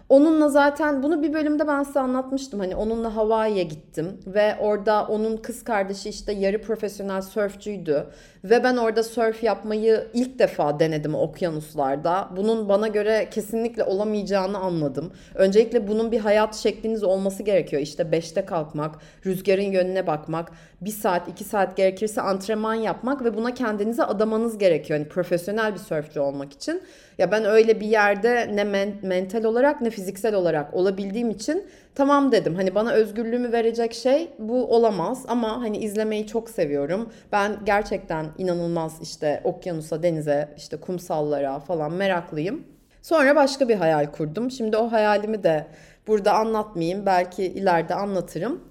Onunla 0.10 0.50
zaten 0.50 1.04
bunu 1.04 1.24
bir 1.24 1.34
bölümde 1.34 1.68
ben 1.68 1.84
size 1.84 2.00
anlatmıştım. 2.00 2.60
Hani 2.60 2.76
onunla 2.76 3.16
Hawaii'ye 3.16 3.64
gittim 3.64 4.20
ve 4.28 4.56
orada 4.60 5.08
onun 5.08 5.38
kız 5.38 5.64
kardeşi 5.64 6.10
işte 6.10 6.34
yarı 6.34 6.62
profesyonel 6.62 7.22
sörfcüydü. 7.22 8.08
Ve 8.50 8.64
ben 8.64 8.78
orada 8.78 9.04
sörf 9.04 9.44
yapmayı 9.44 10.08
ilk 10.14 10.40
defa 10.40 10.80
denedim 10.80 11.16
okyanuslarda. 11.16 12.30
Bunun 12.38 12.70
bana 12.70 12.88
göre 12.88 13.28
kesinlikle 13.32 13.84
olamayacağını 13.84 14.58
anladım. 14.58 15.14
Öncelikle 15.36 15.88
bunun 15.88 16.12
bir 16.12 16.20
hayat 16.20 16.56
şekliniz 16.56 17.04
olması 17.04 17.44
gerekiyor. 17.44 17.82
İşte 17.82 18.04
5'te 18.04 18.46
kalkmak, 18.46 18.96
rüzgarın 19.26 19.72
yönüne 19.72 20.08
bakmak, 20.08 20.52
bir 20.82 20.92
saat, 20.92 21.28
iki 21.28 21.44
saat 21.44 21.78
gerekirse 21.78 22.22
antrenman 22.22 22.74
yapmak 22.74 23.24
ve 23.24 23.38
buna 23.38 23.54
kendinize 23.54 24.04
adamanız 24.04 24.58
gerekiyor. 24.58 25.00
Yani 25.00 25.10
profesyonel 25.10 25.74
bir 25.74 25.80
sörfçü 25.80 26.20
olmak 26.20 26.54
için. 26.54 26.82
Ya 27.18 27.32
ben 27.32 27.46
öyle 27.46 27.80
bir 27.80 27.88
yerde 27.88 28.52
ne 28.54 28.64
men- 28.64 28.96
mental 29.04 29.44
olarak 29.44 29.82
ne 29.82 29.90
fiziksel 29.90 30.36
olarak 30.36 30.74
olabildiğim 30.74 31.30
için 31.30 31.68
tamam 31.96 32.32
dedim. 32.32 32.56
Hani 32.56 32.76
bana 32.76 32.92
özgürlüğümü 32.92 33.52
verecek 33.52 33.94
şey 33.94 34.30
bu 34.40 34.76
olamaz 34.76 35.26
ama 35.28 35.62
hani 35.62 35.78
izlemeyi 35.78 36.28
çok 36.28 36.50
seviyorum. 36.50 37.14
Ben 37.32 37.58
gerçekten 37.66 38.26
inanılmaz 38.38 38.98
işte 39.02 39.42
okyanusa, 39.44 40.04
denize, 40.04 40.50
işte 40.58 40.78
kumsallara 40.78 41.60
falan 41.60 41.94
meraklıyım. 41.94 42.64
Sonra 43.02 43.36
başka 43.36 43.70
bir 43.70 43.76
hayal 43.76 44.12
kurdum. 44.12 44.52
Şimdi 44.52 44.78
o 44.78 44.92
hayalimi 44.92 45.44
de 45.44 45.68
burada 46.08 46.34
anlatmayayım. 46.34 47.06
Belki 47.06 47.44
ileride 47.44 47.96
anlatırım. 47.96 48.62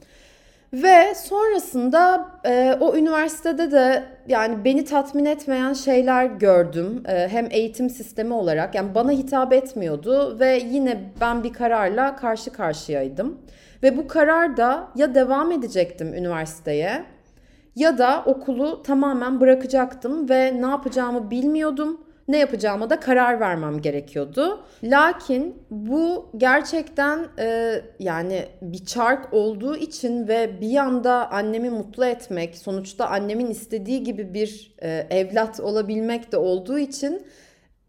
Ve 0.75 1.14
sonrasında 1.14 2.28
e, 2.47 2.76
o 2.81 2.97
üniversitede 2.97 3.71
de 3.71 4.04
yani 4.28 4.64
beni 4.64 4.85
tatmin 4.85 5.25
etmeyen 5.25 5.73
şeyler 5.73 6.26
gördüm. 6.26 7.02
E, 7.09 7.28
hem 7.28 7.49
eğitim 7.50 7.90
sistemi 7.90 8.35
olarak 8.35 8.75
yani 8.75 8.95
bana 8.95 9.11
hitap 9.11 9.52
etmiyordu 9.52 10.40
ve 10.40 10.62
yine 10.71 11.00
ben 11.21 11.45
bir 11.45 11.52
kararla 11.52 12.16
karşı 12.16 12.52
karşıyaydım. 12.52 13.38
Ve 13.83 13.97
bu 13.97 14.09
karar 14.09 14.57
da 14.57 14.88
ya 14.97 15.14
devam 15.14 15.52
edecektim 15.52 16.14
üniversiteye 16.14 17.04
ya 17.76 17.99
da 17.99 18.23
okulu 18.26 18.83
tamamen 18.83 19.40
bırakacaktım 19.40 20.28
ve 20.28 20.62
ne 20.62 20.66
yapacağımı 20.66 21.31
bilmiyordum 21.31 22.00
ne 22.28 22.38
yapacağıma 22.38 22.90
da 22.90 23.00
karar 23.00 23.40
vermem 23.40 23.81
gerekiyordu. 23.81 24.64
Lakin 24.83 25.62
bu 25.71 26.31
gerçekten 26.37 27.26
e, 27.38 27.81
yani 27.99 28.45
bir 28.62 28.85
çark 28.85 29.35
olduğu 29.35 29.76
için 29.76 30.28
ve 30.28 30.61
bir 30.61 30.69
yanda 30.69 31.31
annemi 31.31 31.71
mutlu 31.71 32.04
etmek, 32.04 32.57
sonuçta 32.57 33.07
annemin 33.07 33.47
istediği 33.47 34.02
gibi 34.02 34.35
bir 34.35 34.75
e, 34.83 35.07
evlat 35.11 35.61
olabilmek 35.61 36.33
de 36.33 36.37
olduğu 36.37 36.78
için 36.78 37.23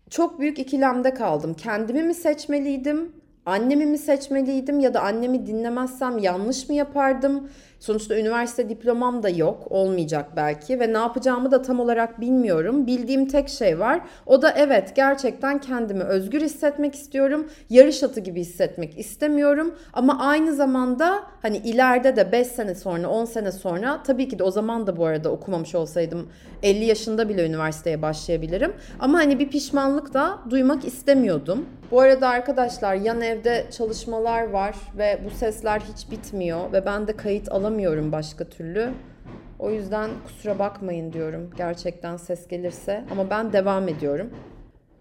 çok 0.09 0.39
büyük 0.39 0.59
ikilemde 0.59 1.13
kaldım. 1.13 1.53
Kendimi 1.53 2.03
mi 2.03 2.13
seçmeliydim? 2.13 3.11
Annemi 3.45 3.85
mi 3.85 3.97
seçmeliydim 3.97 4.79
ya 4.79 4.93
da 4.93 5.01
annemi 5.01 5.45
dinlemezsem 5.45 6.17
yanlış 6.17 6.69
mı 6.69 6.75
yapardım? 6.75 7.49
Sonuçta 7.85 8.17
üniversite 8.17 8.69
diplomam 8.69 9.23
da 9.23 9.29
yok, 9.29 9.67
olmayacak 9.69 10.29
belki 10.35 10.79
ve 10.79 10.93
ne 10.93 10.97
yapacağımı 10.97 11.51
da 11.51 11.61
tam 11.61 11.79
olarak 11.79 12.21
bilmiyorum. 12.21 12.87
Bildiğim 12.87 13.27
tek 13.27 13.49
şey 13.49 13.79
var. 13.79 14.01
O 14.25 14.41
da 14.41 14.53
evet 14.57 14.95
gerçekten 14.95 15.59
kendimi 15.59 16.03
özgür 16.03 16.41
hissetmek 16.41 16.95
istiyorum. 16.95 17.47
Yarış 17.69 18.03
atı 18.03 18.19
gibi 18.19 18.41
hissetmek 18.41 18.99
istemiyorum. 18.99 19.75
Ama 19.93 20.19
aynı 20.19 20.53
zamanda 20.53 21.23
hani 21.41 21.57
ileride 21.57 22.15
de 22.15 22.31
5 22.31 22.47
sene 22.47 22.75
sonra, 22.75 23.09
10 23.09 23.25
sene 23.25 23.51
sonra 23.51 24.03
tabii 24.03 24.29
ki 24.29 24.39
de 24.39 24.43
o 24.43 24.51
zaman 24.51 24.87
da 24.87 24.97
bu 24.97 25.05
arada 25.05 25.29
okumamış 25.29 25.75
olsaydım 25.75 26.29
50 26.63 26.85
yaşında 26.85 27.29
bile 27.29 27.45
üniversiteye 27.45 28.01
başlayabilirim. 28.01 28.73
Ama 28.99 29.17
hani 29.17 29.39
bir 29.39 29.49
pişmanlık 29.49 30.13
da 30.13 30.39
duymak 30.49 30.85
istemiyordum. 30.85 31.65
Bu 31.91 32.01
arada 32.01 32.29
arkadaşlar 32.29 32.95
yan 32.95 33.21
evde 33.21 33.65
çalışmalar 33.77 34.49
var 34.49 34.75
ve 34.97 35.19
bu 35.25 35.29
sesler 35.29 35.79
hiç 35.79 36.11
bitmiyor 36.11 36.71
ve 36.73 36.85
ben 36.85 37.07
de 37.07 37.15
kayıt 37.17 37.51
alamıyorum 37.51 37.74
başka 38.11 38.45
türlü. 38.45 38.89
O 39.59 39.71
yüzden 39.71 40.09
kusura 40.25 40.59
bakmayın 40.59 41.13
diyorum 41.13 41.49
gerçekten 41.57 42.17
ses 42.17 42.47
gelirse 42.47 43.03
ama 43.11 43.29
ben 43.29 43.53
devam 43.53 43.87
ediyorum. 43.87 44.29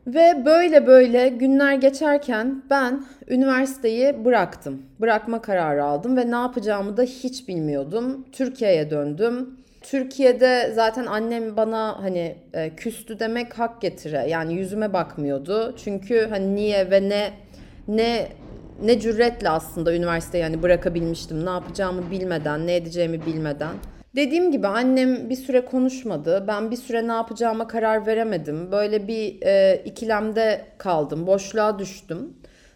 Ve 0.07 0.43
böyle 0.47 0.87
böyle 0.87 1.29
günler 1.29 1.75
geçerken 1.75 2.63
ben 2.71 3.05
üniversiteyi 3.29 4.25
bıraktım. 4.25 4.83
Bırakma 5.01 5.43
kararı 5.43 5.85
aldım 5.85 6.17
ve 6.17 6.31
ne 6.31 6.35
yapacağımı 6.35 6.97
da 6.97 7.03
hiç 7.03 7.49
bilmiyordum. 7.49 8.27
Türkiye'ye 8.33 8.91
döndüm. 8.91 9.51
Türkiye'de 9.83 10.73
zaten 10.75 11.07
annem 11.07 11.57
bana 11.57 12.03
hani 12.03 12.37
e, 12.55 12.77
küstü 12.77 13.19
demek 13.19 13.59
hak 13.59 13.81
getire. 13.81 14.27
Yani 14.29 14.55
yüzüme 14.55 14.93
bakmıyordu. 14.93 15.75
Çünkü 15.85 16.27
hani 16.31 16.55
niye 16.55 16.91
ve 16.91 17.09
ne 17.09 17.31
ne 17.89 18.29
ne 18.83 19.01
cüretle 19.01 19.49
aslında 19.49 19.95
üniversiteyi 19.95 20.43
yani 20.43 20.63
bırakabilmiştim. 20.63 21.47
Ne 21.47 21.51
yapacağımı 21.51 22.11
bilmeden, 22.11 22.67
ne 22.67 22.77
edeceğimi 22.77 23.27
bilmeden. 23.27 23.75
Dediğim 24.17 24.53
gibi 24.53 24.67
annem 24.67 25.31
bir 25.31 25.37
süre 25.37 25.65
konuşmadı. 25.65 26.45
Ben 26.49 26.71
bir 26.71 26.77
süre 26.77 27.09
ne 27.09 27.13
yapacağıma 27.13 27.67
karar 27.67 28.07
veremedim. 28.07 28.73
Böyle 28.73 29.09
bir 29.09 29.43
e, 29.43 29.83
ikilemde 29.85 30.65
kaldım, 30.79 31.27
boşluğa 31.27 31.79
düştüm. 31.79 32.33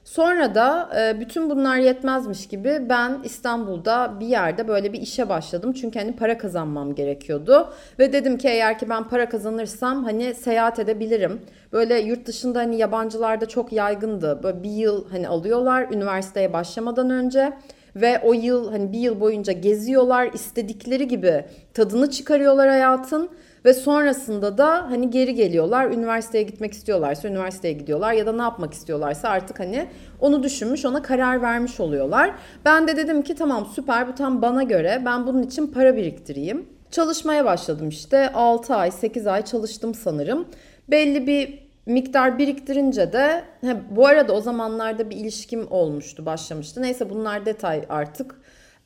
Sonra 0.08 0.54
da 0.54 0.90
e, 0.98 1.20
bütün 1.20 1.50
bunlar 1.50 1.76
yetmezmiş 1.76 2.48
gibi 2.48 2.86
ben 2.88 3.20
İstanbul'da 3.24 4.20
bir 4.20 4.26
yerde 4.26 4.68
böyle 4.68 4.92
bir 4.92 5.00
işe 5.00 5.28
başladım. 5.28 5.72
Çünkü 5.72 5.98
hani 5.98 6.16
para 6.16 6.38
kazanmam 6.38 6.94
gerekiyordu. 6.94 7.72
Ve 7.98 8.12
dedim 8.12 8.38
ki 8.38 8.48
eğer 8.48 8.78
ki 8.78 8.88
ben 8.88 9.08
para 9.08 9.28
kazanırsam 9.28 10.04
hani 10.04 10.34
seyahat 10.34 10.78
edebilirim. 10.78 11.40
Böyle 11.72 11.98
yurt 11.98 12.26
dışında 12.26 12.58
hani 12.58 12.76
yabancılarda 12.76 13.46
çok 13.46 13.72
yaygındı. 13.72 14.40
Böyle 14.42 14.62
bir 14.62 14.70
yıl 14.70 15.10
hani 15.10 15.28
alıyorlar 15.28 15.86
üniversiteye 15.92 16.52
başlamadan 16.52 17.10
önce 17.10 17.52
ve 17.96 18.20
o 18.24 18.32
yıl 18.32 18.70
hani 18.70 18.92
bir 18.92 18.98
yıl 18.98 19.20
boyunca 19.20 19.52
geziyorlar 19.52 20.30
istedikleri 20.32 21.08
gibi 21.08 21.44
tadını 21.74 22.10
çıkarıyorlar 22.10 22.68
hayatın 22.68 23.30
ve 23.64 23.74
sonrasında 23.74 24.58
da 24.58 24.90
hani 24.90 25.10
geri 25.10 25.34
geliyorlar. 25.34 25.90
Üniversiteye 25.90 26.44
gitmek 26.44 26.72
istiyorlarsa 26.72 27.28
üniversiteye 27.28 27.74
gidiyorlar 27.74 28.12
ya 28.12 28.26
da 28.26 28.32
ne 28.32 28.42
yapmak 28.42 28.74
istiyorlarsa 28.74 29.28
artık 29.28 29.60
hani 29.60 29.88
onu 30.20 30.42
düşünmüş, 30.42 30.84
ona 30.84 31.02
karar 31.02 31.42
vermiş 31.42 31.80
oluyorlar. 31.80 32.34
Ben 32.64 32.88
de 32.88 32.96
dedim 32.96 33.22
ki 33.22 33.34
tamam 33.34 33.66
süper 33.74 34.08
bu 34.08 34.14
tam 34.14 34.42
bana 34.42 34.62
göre. 34.62 35.02
Ben 35.04 35.26
bunun 35.26 35.42
için 35.42 35.66
para 35.66 35.96
biriktireyim. 35.96 36.66
Çalışmaya 36.90 37.44
başladım 37.44 37.88
işte. 37.88 38.32
6 38.32 38.74
ay, 38.74 38.90
8 38.90 39.26
ay 39.26 39.44
çalıştım 39.44 39.94
sanırım. 39.94 40.48
Belli 40.88 41.26
bir 41.26 41.68
miktar 41.86 42.38
biriktirince 42.38 43.12
de 43.12 43.44
he, 43.60 43.76
bu 43.90 44.06
arada 44.06 44.32
o 44.32 44.40
zamanlarda 44.40 45.10
bir 45.10 45.16
ilişkim 45.16 45.66
olmuştu, 45.70 46.26
başlamıştı. 46.26 46.82
Neyse 46.82 47.10
bunlar 47.10 47.46
detay 47.46 47.84
artık. 47.88 48.34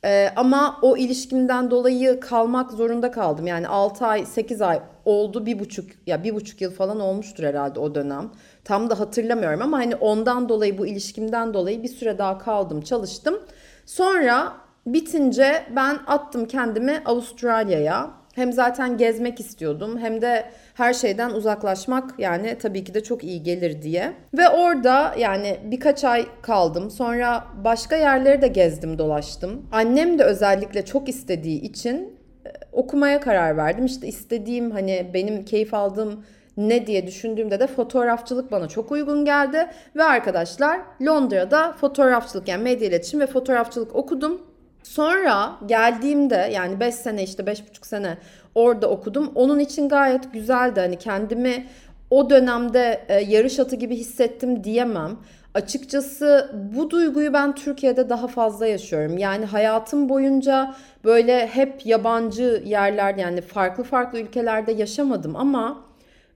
Ee, 0.05 0.29
ama 0.35 0.79
o 0.81 0.97
ilişkimden 0.97 1.71
dolayı 1.71 2.19
kalmak 2.19 2.71
zorunda 2.71 3.11
kaldım. 3.11 3.47
Yani 3.47 3.67
6 3.67 4.05
ay 4.05 4.25
8 4.25 4.61
ay 4.61 4.79
oldu 5.05 5.45
bir 5.45 5.59
buçuk 5.59 5.89
ya 6.07 6.23
bir 6.23 6.35
buçuk 6.35 6.61
yıl 6.61 6.71
falan 6.71 6.99
olmuştur 6.99 7.43
herhalde 7.43 7.79
o 7.79 7.95
dönem. 7.95 8.31
Tam 8.63 8.89
da 8.89 8.99
hatırlamıyorum 8.99 9.61
ama 9.61 9.77
hani 9.77 9.95
ondan 9.95 10.49
dolayı 10.49 10.77
bu 10.77 10.87
ilişkimden 10.87 11.53
dolayı 11.53 11.83
bir 11.83 11.87
süre 11.87 12.17
daha 12.17 12.37
kaldım 12.37 12.81
çalıştım. 12.81 13.39
Sonra 13.85 14.53
bitince 14.87 15.65
ben 15.75 15.99
attım 16.07 16.45
kendimi 16.45 17.01
Avustralya'ya. 17.05 18.11
Hem 18.35 18.53
zaten 18.53 18.97
gezmek 18.97 19.39
istiyordum 19.39 19.97
hem 19.99 20.21
de 20.21 20.45
her 20.73 20.93
şeyden 20.93 21.29
uzaklaşmak 21.29 22.19
yani 22.19 22.57
tabii 22.61 22.83
ki 22.83 22.93
de 22.93 23.03
çok 23.03 23.23
iyi 23.23 23.43
gelir 23.43 23.81
diye. 23.81 24.13
Ve 24.37 24.49
orada 24.49 25.15
yani 25.17 25.57
birkaç 25.63 26.03
ay 26.03 26.25
kaldım. 26.41 26.91
Sonra 26.91 27.43
başka 27.63 27.95
yerleri 27.95 28.41
de 28.41 28.47
gezdim, 28.47 28.97
dolaştım. 28.97 29.65
Annem 29.71 30.19
de 30.19 30.23
özellikle 30.23 30.85
çok 30.85 31.09
istediği 31.09 31.61
için 31.61 32.19
e, 32.45 32.49
okumaya 32.71 33.19
karar 33.19 33.57
verdim. 33.57 33.85
İşte 33.85 34.07
istediğim 34.07 34.71
hani 34.71 35.11
benim 35.13 35.45
keyif 35.45 35.73
aldığım 35.73 36.25
ne 36.57 36.87
diye 36.87 37.07
düşündüğümde 37.07 37.59
de 37.59 37.67
fotoğrafçılık 37.67 38.51
bana 38.51 38.67
çok 38.67 38.91
uygun 38.91 39.25
geldi. 39.25 39.67
Ve 39.95 40.03
arkadaşlar 40.03 40.79
Londra'da 41.01 41.73
fotoğrafçılık 41.73 42.47
yani 42.47 42.63
medya 42.63 42.87
iletişim 42.87 43.19
ve 43.19 43.27
fotoğrafçılık 43.27 43.95
okudum. 43.95 44.41
Sonra 44.83 45.55
geldiğimde 45.65 46.49
yani 46.53 46.79
5 46.79 46.95
sene 46.95 47.23
işte 47.23 47.43
5,5 47.43 47.87
sene 47.87 48.17
orada 48.55 48.89
okudum. 48.89 49.31
Onun 49.35 49.59
için 49.59 49.89
gayet 49.89 50.33
güzeldi. 50.33 50.79
Hani 50.79 50.97
kendimi 50.99 51.67
o 52.09 52.29
dönemde 52.29 53.05
e, 53.07 53.19
yarış 53.19 53.59
atı 53.59 53.75
gibi 53.75 53.95
hissettim 53.95 54.63
diyemem. 54.63 55.17
Açıkçası 55.53 56.51
bu 56.75 56.89
duyguyu 56.89 57.33
ben 57.33 57.55
Türkiye'de 57.55 58.09
daha 58.09 58.27
fazla 58.27 58.67
yaşıyorum. 58.67 59.17
Yani 59.17 59.45
hayatım 59.45 60.09
boyunca 60.09 60.75
böyle 61.03 61.47
hep 61.47 61.85
yabancı 61.85 62.63
yerler 62.65 63.15
yani 63.15 63.41
farklı 63.41 63.83
farklı 63.83 64.19
ülkelerde 64.19 64.71
yaşamadım 64.71 65.35
ama 65.35 65.85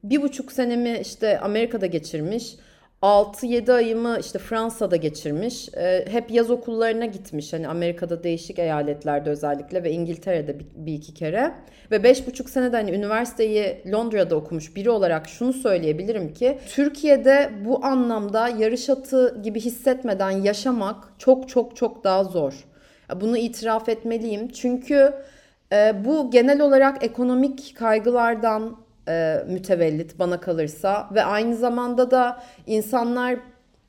bir 0.04 0.22
buçuk 0.22 0.52
senemi 0.52 1.00
işte 1.02 1.40
Amerika'da 1.40 1.86
geçirmiş. 1.86 2.56
6-7 3.02 3.74
ayımı 3.74 4.18
işte 4.20 4.40
Fransa'da 4.40 4.96
geçirmiş. 4.96 5.70
E, 5.74 6.06
hep 6.10 6.32
yaz 6.32 6.52
okullarına 6.52 7.06
gitmiş. 7.06 7.54
Hani 7.54 7.68
Amerika'da 7.68 8.24
değişik 8.24 8.60
eyaletlerde 8.60 9.30
özellikle 9.30 9.84
ve 9.84 9.92
İngiltere'de 9.92 10.60
bir, 10.60 10.66
bir 10.76 10.94
iki 10.94 11.14
kere. 11.14 11.54
Ve 11.92 11.96
5,5 11.96 12.50
senede 12.50 12.76
hani 12.76 12.92
üniversiteyi 12.92 13.82
Londra'da 13.92 14.36
okumuş 14.36 14.76
biri 14.76 14.90
olarak 14.90 15.30
şunu 15.30 15.54
söyleyebilirim 15.54 16.34
ki 16.34 16.58
Türkiye'de 16.68 17.52
bu 17.66 17.86
anlamda 17.86 18.48
yarış 18.48 18.90
atı 18.90 19.42
gibi 19.44 19.60
hissetmeden 19.60 20.32
yaşamak 20.32 21.14
çok 21.18 21.50
çok 21.50 21.76
çok 21.76 22.04
daha 22.04 22.24
zor. 22.24 22.54
Bunu 23.22 23.38
itiraf 23.38 23.90
etmeliyim. 23.90 24.48
Çünkü 24.48 25.14
e, 25.74 26.06
bu 26.06 26.32
genel 26.32 26.62
olarak 26.62 27.04
ekonomik 27.04 27.76
kaygılardan, 27.76 28.78
e, 29.08 29.44
mütevellit 29.48 30.20
bana 30.20 30.40
kalırsa 30.40 31.10
ve 31.14 31.24
aynı 31.24 31.56
zamanda 31.56 32.12
da 32.12 32.40
insanlar 32.68 33.38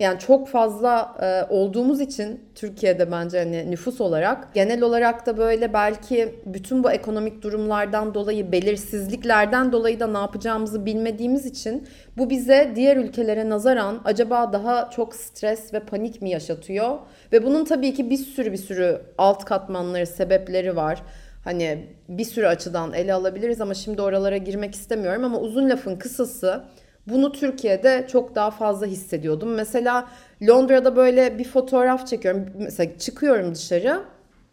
yani 0.01 0.19
çok 0.19 0.49
fazla 0.49 1.17
e, 1.21 1.55
olduğumuz 1.55 2.01
için 2.01 2.41
Türkiye'de 2.55 3.11
bence 3.11 3.39
hani 3.39 3.71
nüfus 3.71 4.01
olarak 4.01 4.55
genel 4.55 4.83
olarak 4.83 5.27
da 5.27 5.39
böyle 5.39 5.73
belki 5.73 6.35
bütün 6.47 6.85
bu 6.85 6.91
ekonomik 6.91 7.43
durumlardan 7.43 8.15
dolayı 8.15 8.53
belirsizliklerden 8.53 9.73
dolayı 9.73 10.01
da 10.01 10.07
ne 10.07 10.19
yapacağımızı 10.19 10.87
bilmediğimiz 10.87 11.47
için 11.47 11.89
bu 12.17 12.31
bize 12.31 12.73
diğer 12.75 12.97
ülkelere 12.97 13.49
nazaran 13.49 14.01
acaba 14.05 14.53
daha 14.53 14.91
çok 14.91 15.15
stres 15.15 15.75
ve 15.75 15.81
panik 15.81 16.23
mi 16.23 16.31
yaşatıyor? 16.31 16.99
Ve 17.33 17.45
bunun 17.45 17.65
tabii 17.65 17.95
ki 17.95 18.11
bir 18.11 18.17
sürü 18.17 18.53
bir 18.53 18.57
sürü 18.57 19.01
alt 19.19 19.45
katmanları, 19.45 20.07
sebepleri 20.07 20.77
var. 20.77 21.03
Hani 21.45 21.87
bir 22.09 22.25
sürü 22.25 22.47
açıdan 22.47 22.93
ele 22.93 23.15
alabiliriz 23.15 23.61
ama 23.61 23.75
şimdi 23.75 24.03
oralara 24.03 24.37
girmek 24.37 24.75
istemiyorum 24.75 25.25
ama 25.25 25.41
uzun 25.41 25.71
lafın 25.71 25.97
kısası 25.97 26.65
bunu 27.07 27.33
Türkiye'de 27.33 28.07
çok 28.13 28.35
daha 28.35 28.51
fazla 28.51 28.87
hissediyordum. 28.87 29.55
Mesela 29.55 30.09
Londra'da 30.49 30.97
böyle 30.97 31.39
bir 31.39 31.45
fotoğraf 31.45 32.07
çekiyorum. 32.07 32.47
Mesela 32.59 32.99
çıkıyorum 32.99 33.55
dışarı. 33.55 34.03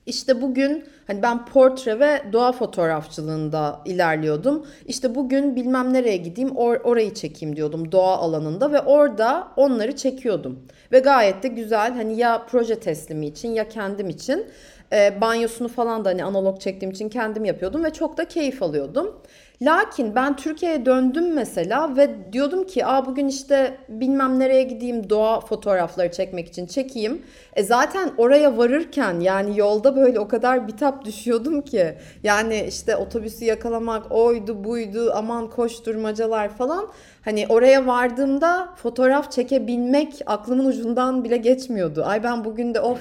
İşte 0.06 0.42
bugün 0.42 0.84
hani 1.08 1.22
ben 1.22 1.46
portre 1.46 2.00
ve 2.00 2.24
doğa 2.34 2.52
fotoğrafçılığında 2.52 3.82
ilerliyordum. 3.86 4.68
İşte 4.86 5.16
bugün 5.16 5.56
bilmem 5.56 5.94
nereye 5.94 6.18
gideyim 6.18 6.50
or- 6.50 6.82
orayı 6.82 7.14
çekeyim 7.14 7.56
diyordum 7.56 7.92
doğa 7.92 8.18
alanında 8.18 8.72
ve 8.72 8.80
orada 8.80 9.48
onları 9.56 9.96
çekiyordum. 9.96 10.60
Ve 10.92 11.00
gayet 11.00 11.44
de 11.44 11.48
güzel 11.48 11.94
hani 11.94 12.18
ya 12.18 12.46
proje 12.50 12.80
teslimi 12.80 13.26
için 13.26 13.50
ya 13.50 13.70
kendim 13.70 14.10
için 14.10 14.46
e, 14.94 15.22
banyosunu 15.22 15.68
falan 15.68 16.06
da 16.06 16.10
hani 16.10 16.24
analog 16.24 16.62
çektiğim 16.62 16.92
için 16.92 17.10
kendim 17.10 17.46
yapıyordum 17.46 17.84
ve 17.84 17.94
çok 17.94 18.18
da 18.18 18.28
keyif 18.28 18.64
alıyordum. 18.64 19.22
Lakin 19.62 20.16
ben 20.16 20.36
Türkiye'ye 20.36 20.86
döndüm 20.86 21.34
mesela 21.34 21.96
ve 21.98 22.34
diyordum 22.34 22.64
ki 22.64 22.86
Aa, 22.86 23.06
bugün 23.06 23.28
işte 23.28 23.78
bilmem 23.90 24.40
nereye 24.40 24.64
gideyim 24.64 25.10
doğa 25.10 25.40
fotoğrafları 25.40 26.12
çekmek 26.12 26.48
için 26.48 26.66
çekeyim. 26.66 27.22
E 27.54 27.64
zaten 27.64 28.12
oraya 28.18 28.58
varırken 28.58 29.20
yani 29.20 29.60
yolda 29.60 29.96
böyle 29.96 30.20
o 30.20 30.28
kadar 30.28 30.68
bitap 30.68 31.06
düşüyordum 31.06 31.62
ki. 31.62 31.94
Yani 32.24 32.66
işte 32.68 32.96
otobüsü 32.96 33.46
yakalamak 33.46 34.12
oydu 34.12 34.64
buydu 34.64 35.12
aman 35.16 35.50
koşturmacalar 35.50 36.50
falan. 36.50 36.88
Hani 37.26 37.46
oraya 37.50 37.88
vardığımda 37.88 38.70
fotoğraf 38.76 39.32
çekebilmek 39.32 40.22
aklımın 40.26 40.66
ucundan 40.66 41.24
bile 41.24 41.38
geçmiyordu. 41.38 42.04
Ay 42.06 42.24
ben 42.24 42.46
bugün 42.46 42.74
de 42.74 42.82
of 42.82 43.00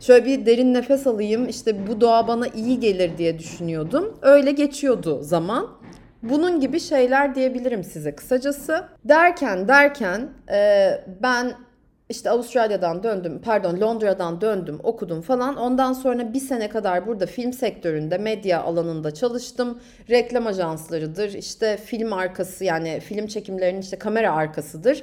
şöyle 0.00 0.24
bir 0.24 0.46
derin 0.46 0.74
nefes 0.74 1.06
alayım 1.06 1.48
işte 1.48 1.86
bu 1.88 2.00
doğa 2.00 2.28
bana 2.28 2.46
iyi 2.46 2.80
gelir 2.80 3.18
diye 3.18 3.38
düşünüyordum. 3.38 4.18
Öyle 4.22 4.50
geçiyordu 4.50 5.22
zaman. 5.22 5.83
Bunun 6.24 6.60
gibi 6.60 6.80
şeyler 6.80 7.34
diyebilirim 7.34 7.84
size 7.84 8.14
kısacası. 8.14 8.84
Derken 9.04 9.68
derken 9.68 10.28
e, 10.50 10.90
ben 11.22 11.52
işte 12.08 12.30
Avustralya'dan 12.30 13.02
döndüm, 13.02 13.40
pardon 13.44 13.80
Londra'dan 13.80 14.40
döndüm, 14.40 14.80
okudum 14.82 15.22
falan. 15.22 15.56
Ondan 15.56 15.92
sonra 15.92 16.32
bir 16.32 16.40
sene 16.40 16.68
kadar 16.68 17.06
burada 17.06 17.26
film 17.26 17.52
sektöründe, 17.52 18.18
medya 18.18 18.62
alanında 18.62 19.14
çalıştım. 19.14 19.78
Reklam 20.10 20.46
ajanslarıdır, 20.46 21.32
işte 21.34 21.76
film 21.76 22.12
arkası 22.12 22.64
yani 22.64 23.00
film 23.00 23.26
çekimlerinin 23.26 23.80
işte 23.80 23.98
kamera 23.98 24.32
arkasıdır. 24.32 25.02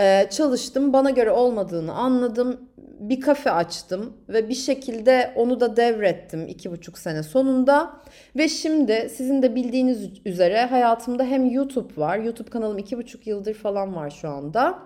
Ee, 0.00 0.26
çalıştım, 0.30 0.92
bana 0.92 1.10
göre 1.10 1.30
olmadığını 1.30 1.92
anladım. 1.92 2.60
Bir 3.00 3.20
kafe 3.20 3.50
açtım 3.50 4.12
ve 4.28 4.48
bir 4.48 4.54
şekilde 4.54 5.32
onu 5.36 5.60
da 5.60 5.76
devrettim 5.76 6.46
iki 6.48 6.70
buçuk 6.70 6.98
sene 6.98 7.22
sonunda. 7.22 7.90
Ve 8.36 8.48
şimdi 8.48 9.10
sizin 9.16 9.42
de 9.42 9.54
bildiğiniz 9.54 10.08
üzere 10.24 10.64
hayatımda 10.64 11.24
hem 11.24 11.50
YouTube 11.50 11.96
var, 11.96 12.18
YouTube 12.18 12.50
kanalım 12.50 12.78
iki 12.78 12.98
buçuk 12.98 13.26
yıldır 13.26 13.54
falan 13.54 13.96
var 13.96 14.10
şu 14.10 14.28
anda 14.28 14.78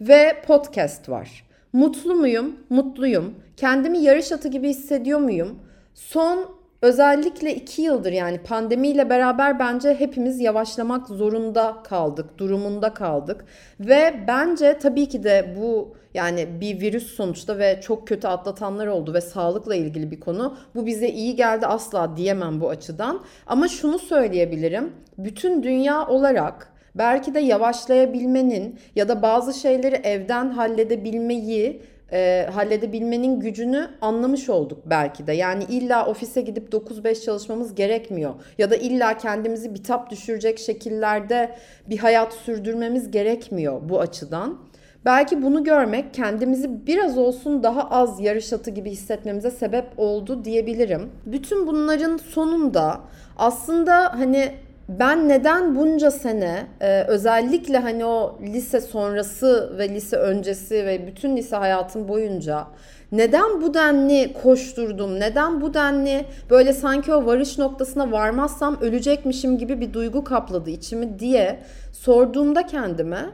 ve 0.00 0.42
podcast 0.46 1.08
var. 1.08 1.44
Mutlu 1.72 2.14
muyum? 2.14 2.56
Mutluyum. 2.70 3.34
Kendimi 3.56 3.98
yarış 3.98 4.32
atı 4.32 4.48
gibi 4.48 4.68
hissediyor 4.68 5.18
muyum? 5.18 5.58
Son 5.94 6.48
özellikle 6.84 7.54
iki 7.54 7.82
yıldır 7.82 8.12
yani 8.12 8.38
pandemiyle 8.38 9.10
beraber 9.10 9.58
bence 9.58 9.94
hepimiz 9.94 10.40
yavaşlamak 10.40 11.08
zorunda 11.08 11.76
kaldık, 11.84 12.38
durumunda 12.38 12.94
kaldık. 12.94 13.44
Ve 13.80 14.14
bence 14.28 14.78
tabii 14.78 15.08
ki 15.08 15.24
de 15.24 15.54
bu 15.60 15.96
yani 16.14 16.48
bir 16.60 16.80
virüs 16.80 17.06
sonuçta 17.06 17.58
ve 17.58 17.80
çok 17.80 18.08
kötü 18.08 18.28
atlatanlar 18.28 18.86
oldu 18.86 19.14
ve 19.14 19.20
sağlıkla 19.20 19.74
ilgili 19.74 20.10
bir 20.10 20.20
konu. 20.20 20.56
Bu 20.74 20.86
bize 20.86 21.08
iyi 21.08 21.36
geldi 21.36 21.66
asla 21.66 22.16
diyemem 22.16 22.60
bu 22.60 22.68
açıdan. 22.68 23.20
Ama 23.46 23.68
şunu 23.68 23.98
söyleyebilirim. 23.98 24.92
Bütün 25.18 25.62
dünya 25.62 26.06
olarak 26.06 26.72
belki 26.94 27.34
de 27.34 27.40
yavaşlayabilmenin 27.40 28.78
ya 28.96 29.08
da 29.08 29.22
bazı 29.22 29.54
şeyleri 29.54 29.94
evden 29.94 30.50
halledebilmeyi 30.50 31.82
e, 32.12 32.48
halledebilmenin 32.52 33.40
gücünü 33.40 33.90
anlamış 34.00 34.48
olduk 34.48 34.78
belki 34.86 35.26
de. 35.26 35.32
Yani 35.32 35.64
illa 35.64 36.06
ofise 36.06 36.40
gidip 36.40 36.72
9-5 36.72 37.24
çalışmamız 37.24 37.74
gerekmiyor. 37.74 38.34
Ya 38.58 38.70
da 38.70 38.76
illa 38.76 39.18
kendimizi 39.18 39.74
bitap 39.74 40.10
düşürecek 40.10 40.58
şekillerde 40.58 41.56
bir 41.90 41.98
hayat 41.98 42.32
sürdürmemiz 42.32 43.10
gerekmiyor 43.10 43.80
bu 43.88 44.00
açıdan. 44.00 44.58
Belki 45.04 45.42
bunu 45.42 45.64
görmek 45.64 46.14
kendimizi 46.14 46.86
biraz 46.86 47.18
olsun 47.18 47.62
daha 47.62 47.90
az 47.90 48.20
yarış 48.20 48.52
atı 48.52 48.70
gibi 48.70 48.90
hissetmemize 48.90 49.50
sebep 49.50 49.84
oldu 49.96 50.44
diyebilirim. 50.44 51.10
Bütün 51.26 51.66
bunların 51.66 52.16
sonunda 52.16 53.00
aslında 53.36 54.18
hani 54.18 54.52
ben 54.88 55.28
neden 55.28 55.76
bunca 55.76 56.10
sene 56.10 56.66
e, 56.80 57.02
özellikle 57.02 57.78
hani 57.78 58.04
o 58.04 58.38
lise 58.42 58.80
sonrası 58.80 59.74
ve 59.78 59.88
lise 59.88 60.16
öncesi 60.16 60.74
ve 60.86 61.06
bütün 61.06 61.36
lise 61.36 61.56
hayatım 61.56 62.08
boyunca 62.08 62.66
neden 63.12 63.62
bu 63.62 63.74
denli 63.74 64.32
koşturdum? 64.42 65.20
Neden 65.20 65.60
bu 65.60 65.74
denli 65.74 66.26
böyle 66.50 66.72
sanki 66.72 67.14
o 67.14 67.26
varış 67.26 67.58
noktasına 67.58 68.12
varmazsam 68.12 68.80
ölecekmişim 68.80 69.58
gibi 69.58 69.80
bir 69.80 69.92
duygu 69.92 70.24
kapladı 70.24 70.70
içimi 70.70 71.18
diye 71.18 71.60
sorduğumda 71.92 72.66
kendime 72.66 73.26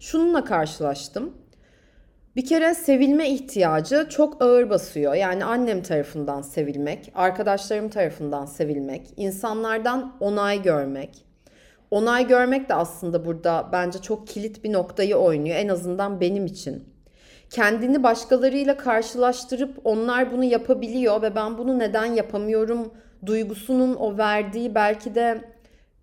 şununla 0.00 0.44
karşılaştım. 0.44 1.32
Bir 2.36 2.46
kere 2.46 2.74
sevilme 2.74 3.30
ihtiyacı 3.30 4.06
çok 4.10 4.42
ağır 4.42 4.70
basıyor. 4.70 5.14
Yani 5.14 5.44
annem 5.44 5.82
tarafından 5.82 6.42
sevilmek, 6.42 7.12
arkadaşlarım 7.14 7.88
tarafından 7.88 8.46
sevilmek, 8.46 9.08
insanlardan 9.16 10.16
onay 10.20 10.62
görmek. 10.62 11.24
Onay 11.90 12.26
görmek 12.26 12.68
de 12.68 12.74
aslında 12.74 13.24
burada 13.24 13.68
bence 13.72 13.98
çok 13.98 14.26
kilit 14.26 14.64
bir 14.64 14.72
noktayı 14.72 15.16
oynuyor 15.16 15.56
en 15.56 15.68
azından 15.68 16.20
benim 16.20 16.46
için. 16.46 16.84
Kendini 17.50 18.02
başkalarıyla 18.02 18.76
karşılaştırıp 18.76 19.80
onlar 19.84 20.32
bunu 20.32 20.44
yapabiliyor 20.44 21.22
ve 21.22 21.34
ben 21.34 21.58
bunu 21.58 21.78
neden 21.78 22.06
yapamıyorum 22.06 22.94
duygusunun 23.26 23.94
o 23.94 24.18
verdiği 24.18 24.74
belki 24.74 25.14
de 25.14 25.51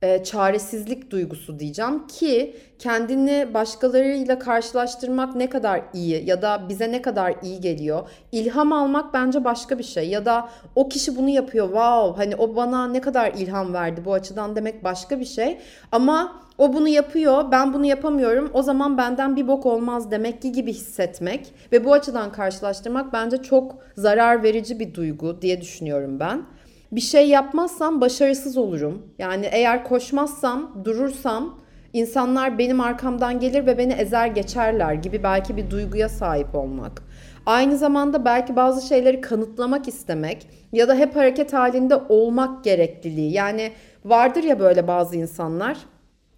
e, 0.02 0.24
çaresizlik 0.24 1.12
duygusu 1.12 1.60
diyeceğim 1.60 2.08
ki 2.08 2.56
kendini 2.80 3.54
başkalarıyla 3.54 4.40
karşılaştırmak 4.40 5.36
ne 5.36 5.50
kadar 5.50 5.82
iyi 5.94 6.26
ya 6.26 6.42
da 6.42 6.66
bize 6.70 6.92
ne 6.92 7.02
kadar 7.02 7.36
iyi 7.44 7.62
geliyor. 7.62 8.10
İlham 8.32 8.74
almak 8.74 9.14
bence 9.14 9.44
başka 9.44 9.80
bir 9.80 9.84
şey 9.84 10.10
ya 10.10 10.26
da 10.26 10.50
o 10.76 10.90
kişi 10.90 11.18
bunu 11.18 11.30
yapıyor 11.30 11.66
wow 11.66 12.24
hani 12.24 12.36
o 12.36 12.56
bana 12.56 12.88
ne 12.88 13.02
kadar 13.02 13.34
ilham 13.34 13.74
verdi 13.74 14.06
bu 14.06 14.14
açıdan 14.14 14.56
demek 14.56 14.84
başka 14.84 15.20
bir 15.20 15.26
şey. 15.26 15.58
Ama 15.92 16.42
o 16.58 16.74
bunu 16.74 16.88
yapıyor 16.88 17.52
ben 17.52 17.74
bunu 17.74 17.86
yapamıyorum 17.86 18.50
o 18.54 18.62
zaman 18.62 18.98
benden 18.98 19.36
bir 19.36 19.48
bok 19.48 19.66
olmaz 19.66 20.12
demek 20.12 20.42
ki 20.42 20.52
gibi 20.52 20.74
hissetmek 20.74 21.54
ve 21.72 21.86
bu 21.86 21.94
açıdan 21.94 22.32
karşılaştırmak 22.32 23.14
bence 23.14 23.38
çok 23.38 23.76
zarar 23.96 24.44
verici 24.44 24.80
bir 24.80 24.94
duygu 24.94 25.42
diye 25.42 25.62
düşünüyorum 25.62 26.20
ben 26.20 26.46
bir 26.91 27.02
şey 27.02 27.30
yapmazsam 27.30 28.02
başarısız 28.02 28.58
olurum. 28.58 29.02
Yani 29.19 29.49
eğer 29.52 29.84
koşmazsam, 29.84 30.82
durursam 30.86 31.60
insanlar 31.93 32.58
benim 32.58 32.82
arkamdan 32.82 33.39
gelir 33.39 33.65
ve 33.65 33.78
beni 33.78 33.93
ezer 33.93 34.28
geçerler 34.28 34.93
gibi 34.93 35.23
belki 35.23 35.58
bir 35.58 35.69
duyguya 35.69 36.10
sahip 36.10 36.56
olmak. 36.56 37.02
Aynı 37.45 37.78
zamanda 37.78 38.25
belki 38.25 38.56
bazı 38.56 38.88
şeyleri 38.88 39.21
kanıtlamak 39.21 39.88
istemek 39.88 40.47
ya 40.73 40.88
da 40.88 40.95
hep 40.95 41.15
hareket 41.15 41.54
halinde 41.54 41.95
olmak 41.95 42.63
gerekliliği. 42.63 43.32
Yani 43.32 43.71
vardır 44.06 44.43
ya 44.43 44.60
böyle 44.60 44.88
bazı 44.88 45.15
insanlar. 45.15 45.78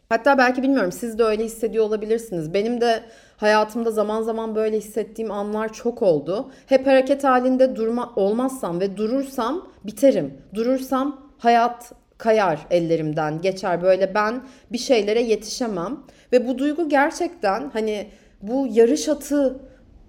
Hatta 0.09 0.37
belki 0.37 0.63
bilmiyorum 0.63 0.91
siz 0.91 1.19
de 1.19 1.23
öyle 1.23 1.43
hissediyor 1.43 1.85
olabilirsiniz. 1.85 2.53
Benim 2.53 2.81
de 2.81 3.03
Hayatımda 3.41 3.91
zaman 3.91 4.21
zaman 4.21 4.55
böyle 4.55 4.77
hissettiğim 4.77 5.31
anlar 5.31 5.73
çok 5.73 6.01
oldu. 6.01 6.51
Hep 6.65 6.87
hareket 6.87 7.23
halinde 7.23 7.75
durma 7.75 8.13
olmazsam 8.15 8.79
ve 8.79 8.97
durursam 8.97 9.67
biterim. 9.83 10.33
Durursam 10.53 11.21
hayat 11.37 11.91
kayar 12.17 12.59
ellerimden, 12.71 13.41
geçer 13.41 13.81
böyle 13.81 14.15
ben 14.15 14.41
bir 14.71 14.77
şeylere 14.77 15.21
yetişemem 15.21 15.99
ve 16.31 16.47
bu 16.47 16.57
duygu 16.57 16.89
gerçekten 16.89 17.69
hani 17.73 18.07
bu 18.41 18.67
yarış 18.71 19.09
atı 19.09 19.59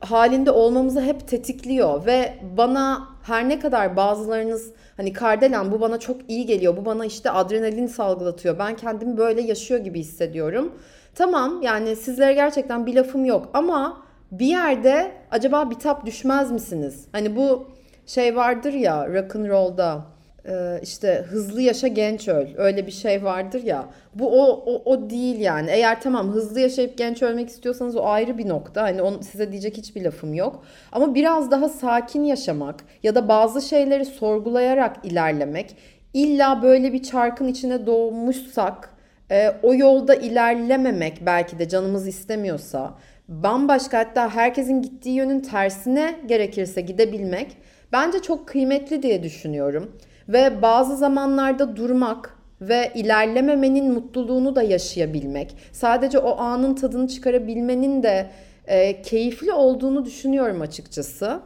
halinde 0.01 0.51
olmamızı 0.51 1.01
hep 1.01 1.29
tetikliyor 1.29 2.07
ve 2.07 2.35
bana 2.57 3.09
her 3.23 3.49
ne 3.49 3.59
kadar 3.59 3.97
bazılarınız 3.97 4.73
hani 4.97 5.13
Kardelen 5.13 5.73
bu 5.73 5.81
bana 5.81 6.01
çok 6.01 6.17
iyi 6.29 6.47
geliyor. 6.47 6.77
Bu 6.77 6.85
bana 6.85 7.05
işte 7.05 7.31
adrenalin 7.31 7.87
salgılatıyor. 7.87 8.59
Ben 8.59 8.77
kendimi 8.77 9.17
böyle 9.17 9.43
yaşıyor 9.43 9.81
gibi 9.81 10.01
hissediyorum. 10.01 10.73
Tamam 11.15 11.63
yani 11.63 11.97
sizlere 11.97 12.35
gerçekten 12.35 12.87
bir 12.87 12.95
lafım 12.95 13.25
yok 13.25 13.51
ama 13.55 14.03
bir 14.31 14.47
yerde 14.47 15.13
acaba 15.31 15.71
bitap 15.71 16.07
düşmez 16.07 16.53
misiniz? 16.53 17.09
Hani 17.13 17.37
bu 17.37 17.71
şey 18.07 18.37
vardır 18.37 18.73
ya 18.73 19.09
rock 19.09 19.37
and 19.37 19.49
roll'da 19.49 20.05
e, 20.49 20.81
işte 20.83 21.25
hızlı 21.29 21.63
yaşa 21.63 21.89
genç 21.89 22.29
öl 22.29 22.47
öyle 22.57 22.87
bir 22.87 22.93
şey 22.93 23.25
vardır 23.25 23.63
ya. 23.63 23.85
Bu 24.15 24.43
o, 24.43 24.65
o 24.67 24.83
o 24.93 25.11
değil 25.11 25.41
yani. 25.41 25.71
Eğer 25.71 26.01
tamam 26.01 26.29
hızlı 26.29 26.61
yaşayıp 26.61 26.99
genç 26.99 27.23
ölmek 27.23 27.49
istiyorsanız 27.49 27.97
o 27.97 28.05
ayrı 28.05 28.39
bir 28.39 28.49
nokta. 28.49 28.83
Hani 28.83 29.03
onu 29.03 29.23
size 29.23 29.53
diyecek 29.53 29.77
hiçbir 29.77 30.05
lafım 30.05 30.35
yok. 30.35 30.65
Ama 30.93 31.15
biraz 31.15 31.51
daha 31.51 31.69
sakin 31.69 32.25
yaşamak 32.25 32.85
ya 33.03 33.15
da 33.15 33.29
bazı 33.29 33.63
şeyleri 33.63 34.05
sorgulayarak 34.05 34.97
ilerlemek 35.05 35.77
illa 36.15 36.63
böyle 36.63 36.93
bir 36.93 37.03
çarkın 37.03 37.49
içine 37.49 37.87
doğmuşsak 37.87 38.91
e, 39.31 39.55
o 39.63 39.75
yolda 39.75 40.15
ilerlememek 40.15 41.27
belki 41.27 41.59
de 41.59 41.69
canımız 41.69 42.09
istemiyorsa 42.09 42.95
bambaşka 43.29 43.99
hatta 43.99 44.31
herkesin 44.35 44.83
gittiği 44.83 45.15
yönün 45.15 45.41
tersine 45.41 46.15
gerekirse 46.27 46.81
gidebilmek 46.81 47.57
bence 47.93 48.23
çok 48.23 48.49
kıymetli 48.49 49.03
diye 49.03 49.23
düşünüyorum. 49.23 49.97
Ve 50.29 50.63
bazı 50.63 50.97
zamanlarda 50.97 51.77
durmak 51.77 52.39
ve 52.61 52.93
ilerlememenin 52.95 53.93
mutluluğunu 53.93 54.57
da 54.57 54.63
yaşayabilmek, 54.63 55.57
sadece 55.73 56.19
o 56.19 56.39
anın 56.39 56.75
tadını 56.75 57.09
çıkarabilmenin 57.09 58.03
de 58.03 58.31
e, 58.67 59.03
keyifli 59.03 59.53
olduğunu 59.53 60.05
düşünüyorum 60.05 60.61
açıkçası. 60.61 61.41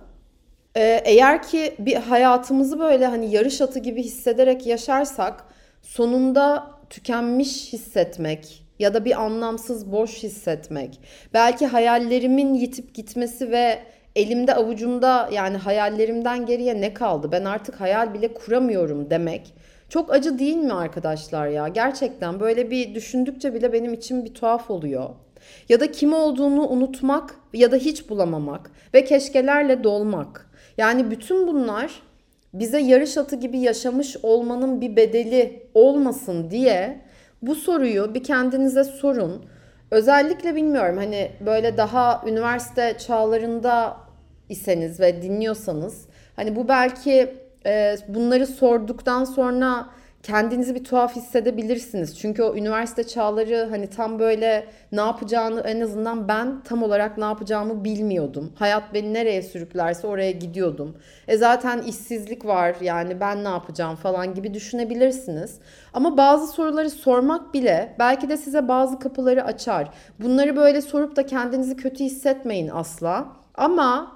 E, 0.75 1.01
eğer 1.05 1.43
ki 1.43 1.75
bir 1.79 1.95
hayatımızı 1.95 2.81
böyle 2.81 3.07
hani 3.07 3.31
yarış 3.31 3.61
atı 3.61 3.79
gibi 3.79 4.03
hissederek 4.03 4.67
yaşarsak 4.67 5.45
sonunda 5.83 6.71
tükenmiş 6.91 7.73
hissetmek 7.73 8.63
ya 8.79 8.95
da 8.95 9.05
bir 9.05 9.23
anlamsız 9.23 9.93
boş 9.93 10.23
hissetmek. 10.23 11.01
Belki 11.35 11.67
hayallerimin 11.67 12.55
yitip 12.55 12.95
gitmesi 12.95 13.51
ve 13.51 13.79
elimde 14.17 14.55
avucumda 14.55 15.29
yani 15.33 15.57
hayallerimden 15.57 16.47
geriye 16.47 16.81
ne 16.81 16.95
kaldı? 16.95 17.29
Ben 17.33 17.45
artık 17.45 17.81
hayal 17.81 18.15
bile 18.15 18.35
kuramıyorum 18.35 19.11
demek. 19.11 19.55
Çok 19.89 20.13
acı 20.13 20.39
değil 20.39 20.57
mi 20.57 20.73
arkadaşlar 20.73 21.49
ya? 21.49 21.69
Gerçekten 21.69 22.41
böyle 22.41 22.71
bir 22.71 22.95
düşündükçe 22.95 23.55
bile 23.55 23.73
benim 23.73 23.95
için 23.95 24.25
bir 24.25 24.35
tuhaf 24.35 24.71
oluyor. 24.71 25.11
Ya 25.69 25.81
da 25.81 25.93
kim 25.93 26.13
olduğunu 26.13 26.69
unutmak 26.69 27.35
ya 27.53 27.73
da 27.73 27.77
hiç 27.77 28.09
bulamamak 28.09 28.71
ve 28.95 29.05
keşkelerle 29.05 29.85
dolmak. 29.85 30.51
Yani 30.79 31.11
bütün 31.11 31.47
bunlar 31.47 32.03
bize 32.59 32.79
yarış 32.79 33.19
atı 33.19 33.37
gibi 33.37 33.59
yaşamış 33.59 34.17
olmanın 34.23 34.81
bir 34.81 34.97
bedeli 34.97 35.63
olmasın 35.75 36.51
diye 36.51 37.01
bu 37.43 37.55
soruyu 37.55 38.15
bir 38.15 38.25
kendinize 38.25 38.85
sorun. 38.85 39.45
Özellikle 39.91 40.55
bilmiyorum 40.55 40.97
hani 40.97 41.31
böyle 41.47 41.77
daha 41.77 42.23
üniversite 42.27 42.97
çağlarında 42.99 43.97
iseniz 44.49 45.01
ve 45.01 45.23
dinliyorsanız 45.23 46.09
hani 46.37 46.57
bu 46.57 46.69
belki 46.69 47.35
e, 47.67 47.97
bunları 48.09 48.47
sorduktan 48.47 49.25
sonra 49.25 49.87
kendinizi 50.27 50.75
bir 50.75 50.85
tuhaf 50.85 51.17
hissedebilirsiniz. 51.17 52.19
Çünkü 52.19 52.43
o 52.43 52.57
üniversite 52.57 53.07
çağları 53.07 53.67
hani 53.71 53.87
tam 53.87 54.19
böyle 54.19 54.67
ne 54.93 55.01
yapacağını 55.01 55.61
en 55.61 55.81
azından 55.81 56.29
ben 56.29 56.61
tam 56.65 56.83
olarak 56.83 57.19
ne 57.19 57.25
yapacağımı 57.25 57.85
bilmiyordum. 57.85 58.53
Hayat 58.59 58.95
beni 58.95 59.15
nereye 59.15 59.43
sürüklerse 59.43 60.07
oraya 60.07 60.31
gidiyordum. 60.31 60.97
E 61.29 61.37
zaten 61.37 61.83
işsizlik 61.83 62.45
var 62.45 62.77
yani 62.81 63.21
ben 63.21 63.45
ne 63.45 63.49
yapacağım 63.49 63.97
falan 63.97 64.35
gibi 64.35 64.55
düşünebilirsiniz. 64.55 65.59
Ama 65.95 66.17
bazı 66.17 66.47
soruları 66.47 66.91
sormak 66.91 67.55
bile 67.55 67.97
belki 67.99 68.29
de 68.29 68.37
size 68.37 68.69
bazı 68.69 68.99
kapıları 68.99 69.45
açar. 69.45 69.89
Bunları 70.21 70.57
böyle 70.57 70.81
sorup 70.81 71.17
da 71.17 71.27
kendinizi 71.27 71.77
kötü 71.77 72.05
hissetmeyin 72.05 72.69
asla. 72.69 73.29
Ama 73.55 74.16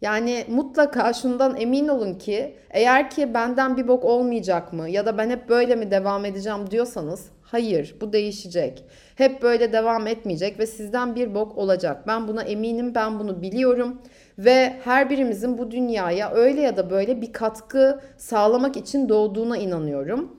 yani 0.00 0.44
mutlaka 0.48 1.12
şundan 1.12 1.60
emin 1.60 1.88
olun 1.88 2.14
ki 2.14 2.56
eğer 2.70 3.10
ki 3.10 3.34
benden 3.34 3.76
bir 3.76 3.88
bok 3.88 4.04
olmayacak 4.04 4.72
mı 4.72 4.88
ya 4.88 5.06
da 5.06 5.18
ben 5.18 5.30
hep 5.30 5.48
böyle 5.48 5.76
mi 5.76 5.90
devam 5.90 6.24
edeceğim 6.24 6.70
diyorsanız 6.70 7.28
hayır 7.42 7.96
bu 8.00 8.12
değişecek. 8.12 8.84
Hep 9.16 9.42
böyle 9.42 9.72
devam 9.72 10.06
etmeyecek 10.06 10.58
ve 10.58 10.66
sizden 10.66 11.14
bir 11.14 11.34
bok 11.34 11.58
olacak. 11.58 12.06
Ben 12.06 12.28
buna 12.28 12.42
eminim, 12.42 12.94
ben 12.94 13.18
bunu 13.18 13.42
biliyorum 13.42 14.02
ve 14.38 14.76
her 14.84 15.10
birimizin 15.10 15.58
bu 15.58 15.70
dünyaya 15.70 16.30
öyle 16.30 16.60
ya 16.60 16.76
da 16.76 16.90
böyle 16.90 17.20
bir 17.20 17.32
katkı 17.32 18.00
sağlamak 18.16 18.76
için 18.76 19.08
doğduğuna 19.08 19.56
inanıyorum. 19.56 20.36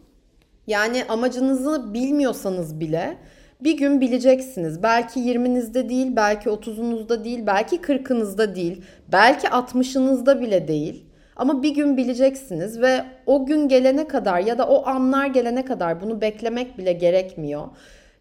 Yani 0.67 1.03
amacınızı 1.09 1.93
bilmiyorsanız 1.93 2.79
bile 2.79 3.17
bir 3.61 3.77
gün 3.77 4.01
bileceksiniz. 4.01 4.83
Belki 4.83 5.19
20'nizde 5.19 5.89
değil, 5.89 6.15
belki 6.15 6.49
30'unuzda 6.49 7.23
değil, 7.23 7.43
belki 7.47 7.75
40'ınızda 7.75 8.55
değil, 8.55 8.81
belki 9.11 9.47
60'ınızda 9.47 10.41
bile 10.41 10.67
değil. 10.67 11.05
Ama 11.35 11.63
bir 11.63 11.75
gün 11.75 11.97
bileceksiniz 11.97 12.81
ve 12.81 13.01
o 13.25 13.45
gün 13.45 13.67
gelene 13.67 14.07
kadar 14.07 14.39
ya 14.39 14.57
da 14.57 14.67
o 14.67 14.87
anlar 14.87 15.25
gelene 15.25 15.65
kadar 15.65 16.01
bunu 16.01 16.21
beklemek 16.21 16.77
bile 16.77 16.93
gerekmiyor. 16.93 17.67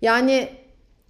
Yani 0.03 0.49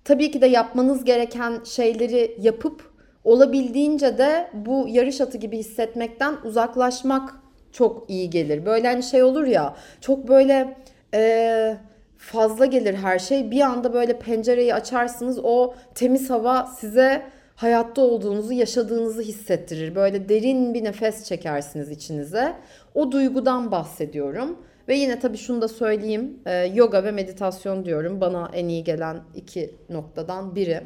tabii 0.04 0.30
ki 0.30 0.40
de 0.40 0.46
yapmanız 0.46 1.04
gereken 1.04 1.60
şeyleri 1.64 2.36
yapıp 2.40 2.94
olabildiğince 3.24 4.18
de 4.18 4.50
bu 4.52 4.86
yarış 4.88 5.20
atı 5.20 5.38
gibi 5.38 5.58
hissetmekten 5.58 6.34
uzaklaşmak 6.44 7.34
çok 7.72 8.10
iyi 8.10 8.30
gelir. 8.30 8.66
Böyle 8.66 8.88
hani 8.88 9.02
şey 9.02 9.22
olur 9.22 9.46
ya 9.46 9.76
çok 10.00 10.28
böyle 10.28 10.76
e, 11.14 11.76
fazla 12.16 12.66
gelir 12.66 12.94
her 12.94 13.18
şey. 13.18 13.50
Bir 13.50 13.60
anda 13.60 13.92
böyle 13.92 14.18
pencereyi 14.18 14.74
açarsınız 14.74 15.38
o 15.42 15.74
temiz 15.94 16.30
hava 16.30 16.66
size 16.66 17.22
hayatta 17.56 18.02
olduğunuzu, 18.02 18.52
yaşadığınızı 18.52 19.22
hissettirir. 19.22 19.94
Böyle 19.94 20.28
derin 20.28 20.74
bir 20.74 20.84
nefes 20.84 21.24
çekersiniz 21.24 21.90
içinize. 21.90 22.54
O 22.94 23.12
duygudan 23.12 23.72
bahsediyorum. 23.72 24.58
Ve 24.88 24.94
yine 24.96 25.20
tabii 25.20 25.36
şunu 25.36 25.62
da 25.62 25.68
söyleyeyim. 25.68 26.38
E, 26.46 26.52
yoga 26.56 27.04
ve 27.04 27.10
meditasyon 27.10 27.84
diyorum. 27.84 28.20
Bana 28.20 28.50
en 28.54 28.68
iyi 28.68 28.84
gelen 28.84 29.20
iki 29.34 29.74
noktadan 29.90 30.54
biri. 30.54 30.80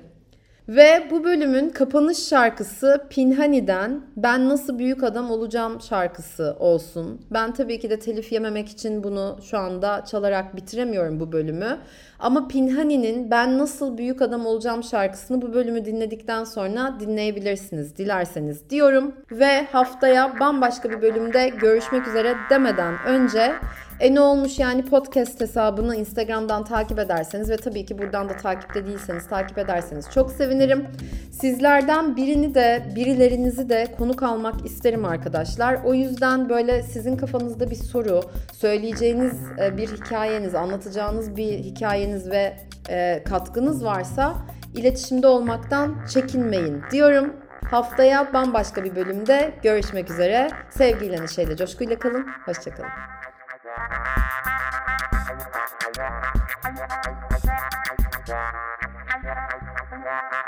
Ve 0.68 1.06
bu 1.10 1.24
bölümün 1.24 1.68
kapanış 1.68 2.28
şarkısı 2.28 3.06
Pinhani'den 3.10 4.00
Ben 4.16 4.48
Nasıl 4.48 4.78
Büyük 4.78 5.02
Adam 5.02 5.30
Olacağım 5.30 5.80
şarkısı 5.80 6.56
olsun. 6.58 7.20
Ben 7.30 7.52
tabii 7.54 7.80
ki 7.80 7.90
de 7.90 7.98
telif 7.98 8.32
yememek 8.32 8.68
için 8.68 9.04
bunu 9.04 9.38
şu 9.42 9.58
anda 9.58 10.04
çalarak 10.04 10.56
bitiremiyorum 10.56 11.20
bu 11.20 11.32
bölümü. 11.32 11.78
Ama 12.18 12.48
Pinhani'nin 12.48 13.30
Ben 13.30 13.58
Nasıl 13.58 13.98
Büyük 13.98 14.22
Adam 14.22 14.46
Olacağım 14.46 14.82
şarkısını 14.82 15.42
bu 15.42 15.54
bölümü 15.54 15.84
dinledikten 15.84 16.44
sonra 16.44 16.94
dinleyebilirsiniz 17.00 17.96
dilerseniz 17.96 18.70
diyorum. 18.70 19.14
Ve 19.30 19.66
haftaya 19.72 20.40
bambaşka 20.40 20.90
bir 20.90 21.02
bölümde 21.02 21.48
görüşmek 21.48 22.08
üzere 22.08 22.34
demeden 22.50 22.94
önce 23.06 23.52
e 24.00 24.14
ne 24.14 24.20
olmuş 24.20 24.58
yani 24.58 24.84
podcast 24.84 25.40
hesabını 25.40 25.96
Instagram'dan 25.96 26.64
takip 26.64 26.98
ederseniz 26.98 27.50
ve 27.50 27.56
tabii 27.56 27.86
ki 27.86 27.98
buradan 27.98 28.28
da 28.28 28.36
takipte 28.36 28.86
değilseniz 28.86 29.26
takip 29.26 29.58
ederseniz 29.58 30.10
çok 30.14 30.32
sevinirim. 30.32 30.86
Sizlerden 31.32 32.16
birini 32.16 32.54
de 32.54 32.82
birilerinizi 32.96 33.68
de 33.68 33.86
konuk 33.98 34.22
almak 34.22 34.66
isterim 34.66 35.04
arkadaşlar. 35.04 35.78
O 35.84 35.94
yüzden 35.94 36.48
böyle 36.48 36.82
sizin 36.82 37.16
kafanızda 37.16 37.70
bir 37.70 37.76
soru, 37.76 38.20
söyleyeceğiniz 38.52 39.34
e, 39.62 39.76
bir 39.76 39.88
hikayeniz, 39.88 40.54
anlatacağınız 40.54 41.36
bir 41.36 41.58
hikayeniz 41.58 42.30
ve 42.30 42.56
e, 42.88 43.22
katkınız 43.24 43.84
varsa 43.84 44.34
iletişimde 44.74 45.26
olmaktan 45.26 46.06
çekinmeyin 46.14 46.82
diyorum. 46.92 47.36
Haftaya 47.70 48.32
bambaşka 48.32 48.84
bir 48.84 48.96
bölümde 48.96 49.54
görüşmek 49.62 50.10
üzere. 50.10 50.50
Sevgiyle, 50.70 51.22
neşeyle, 51.22 51.56
coşkuyla 51.56 51.98
kalın. 51.98 52.26
Hoşçakalın. 52.44 53.17
Yeah. 60.08 60.47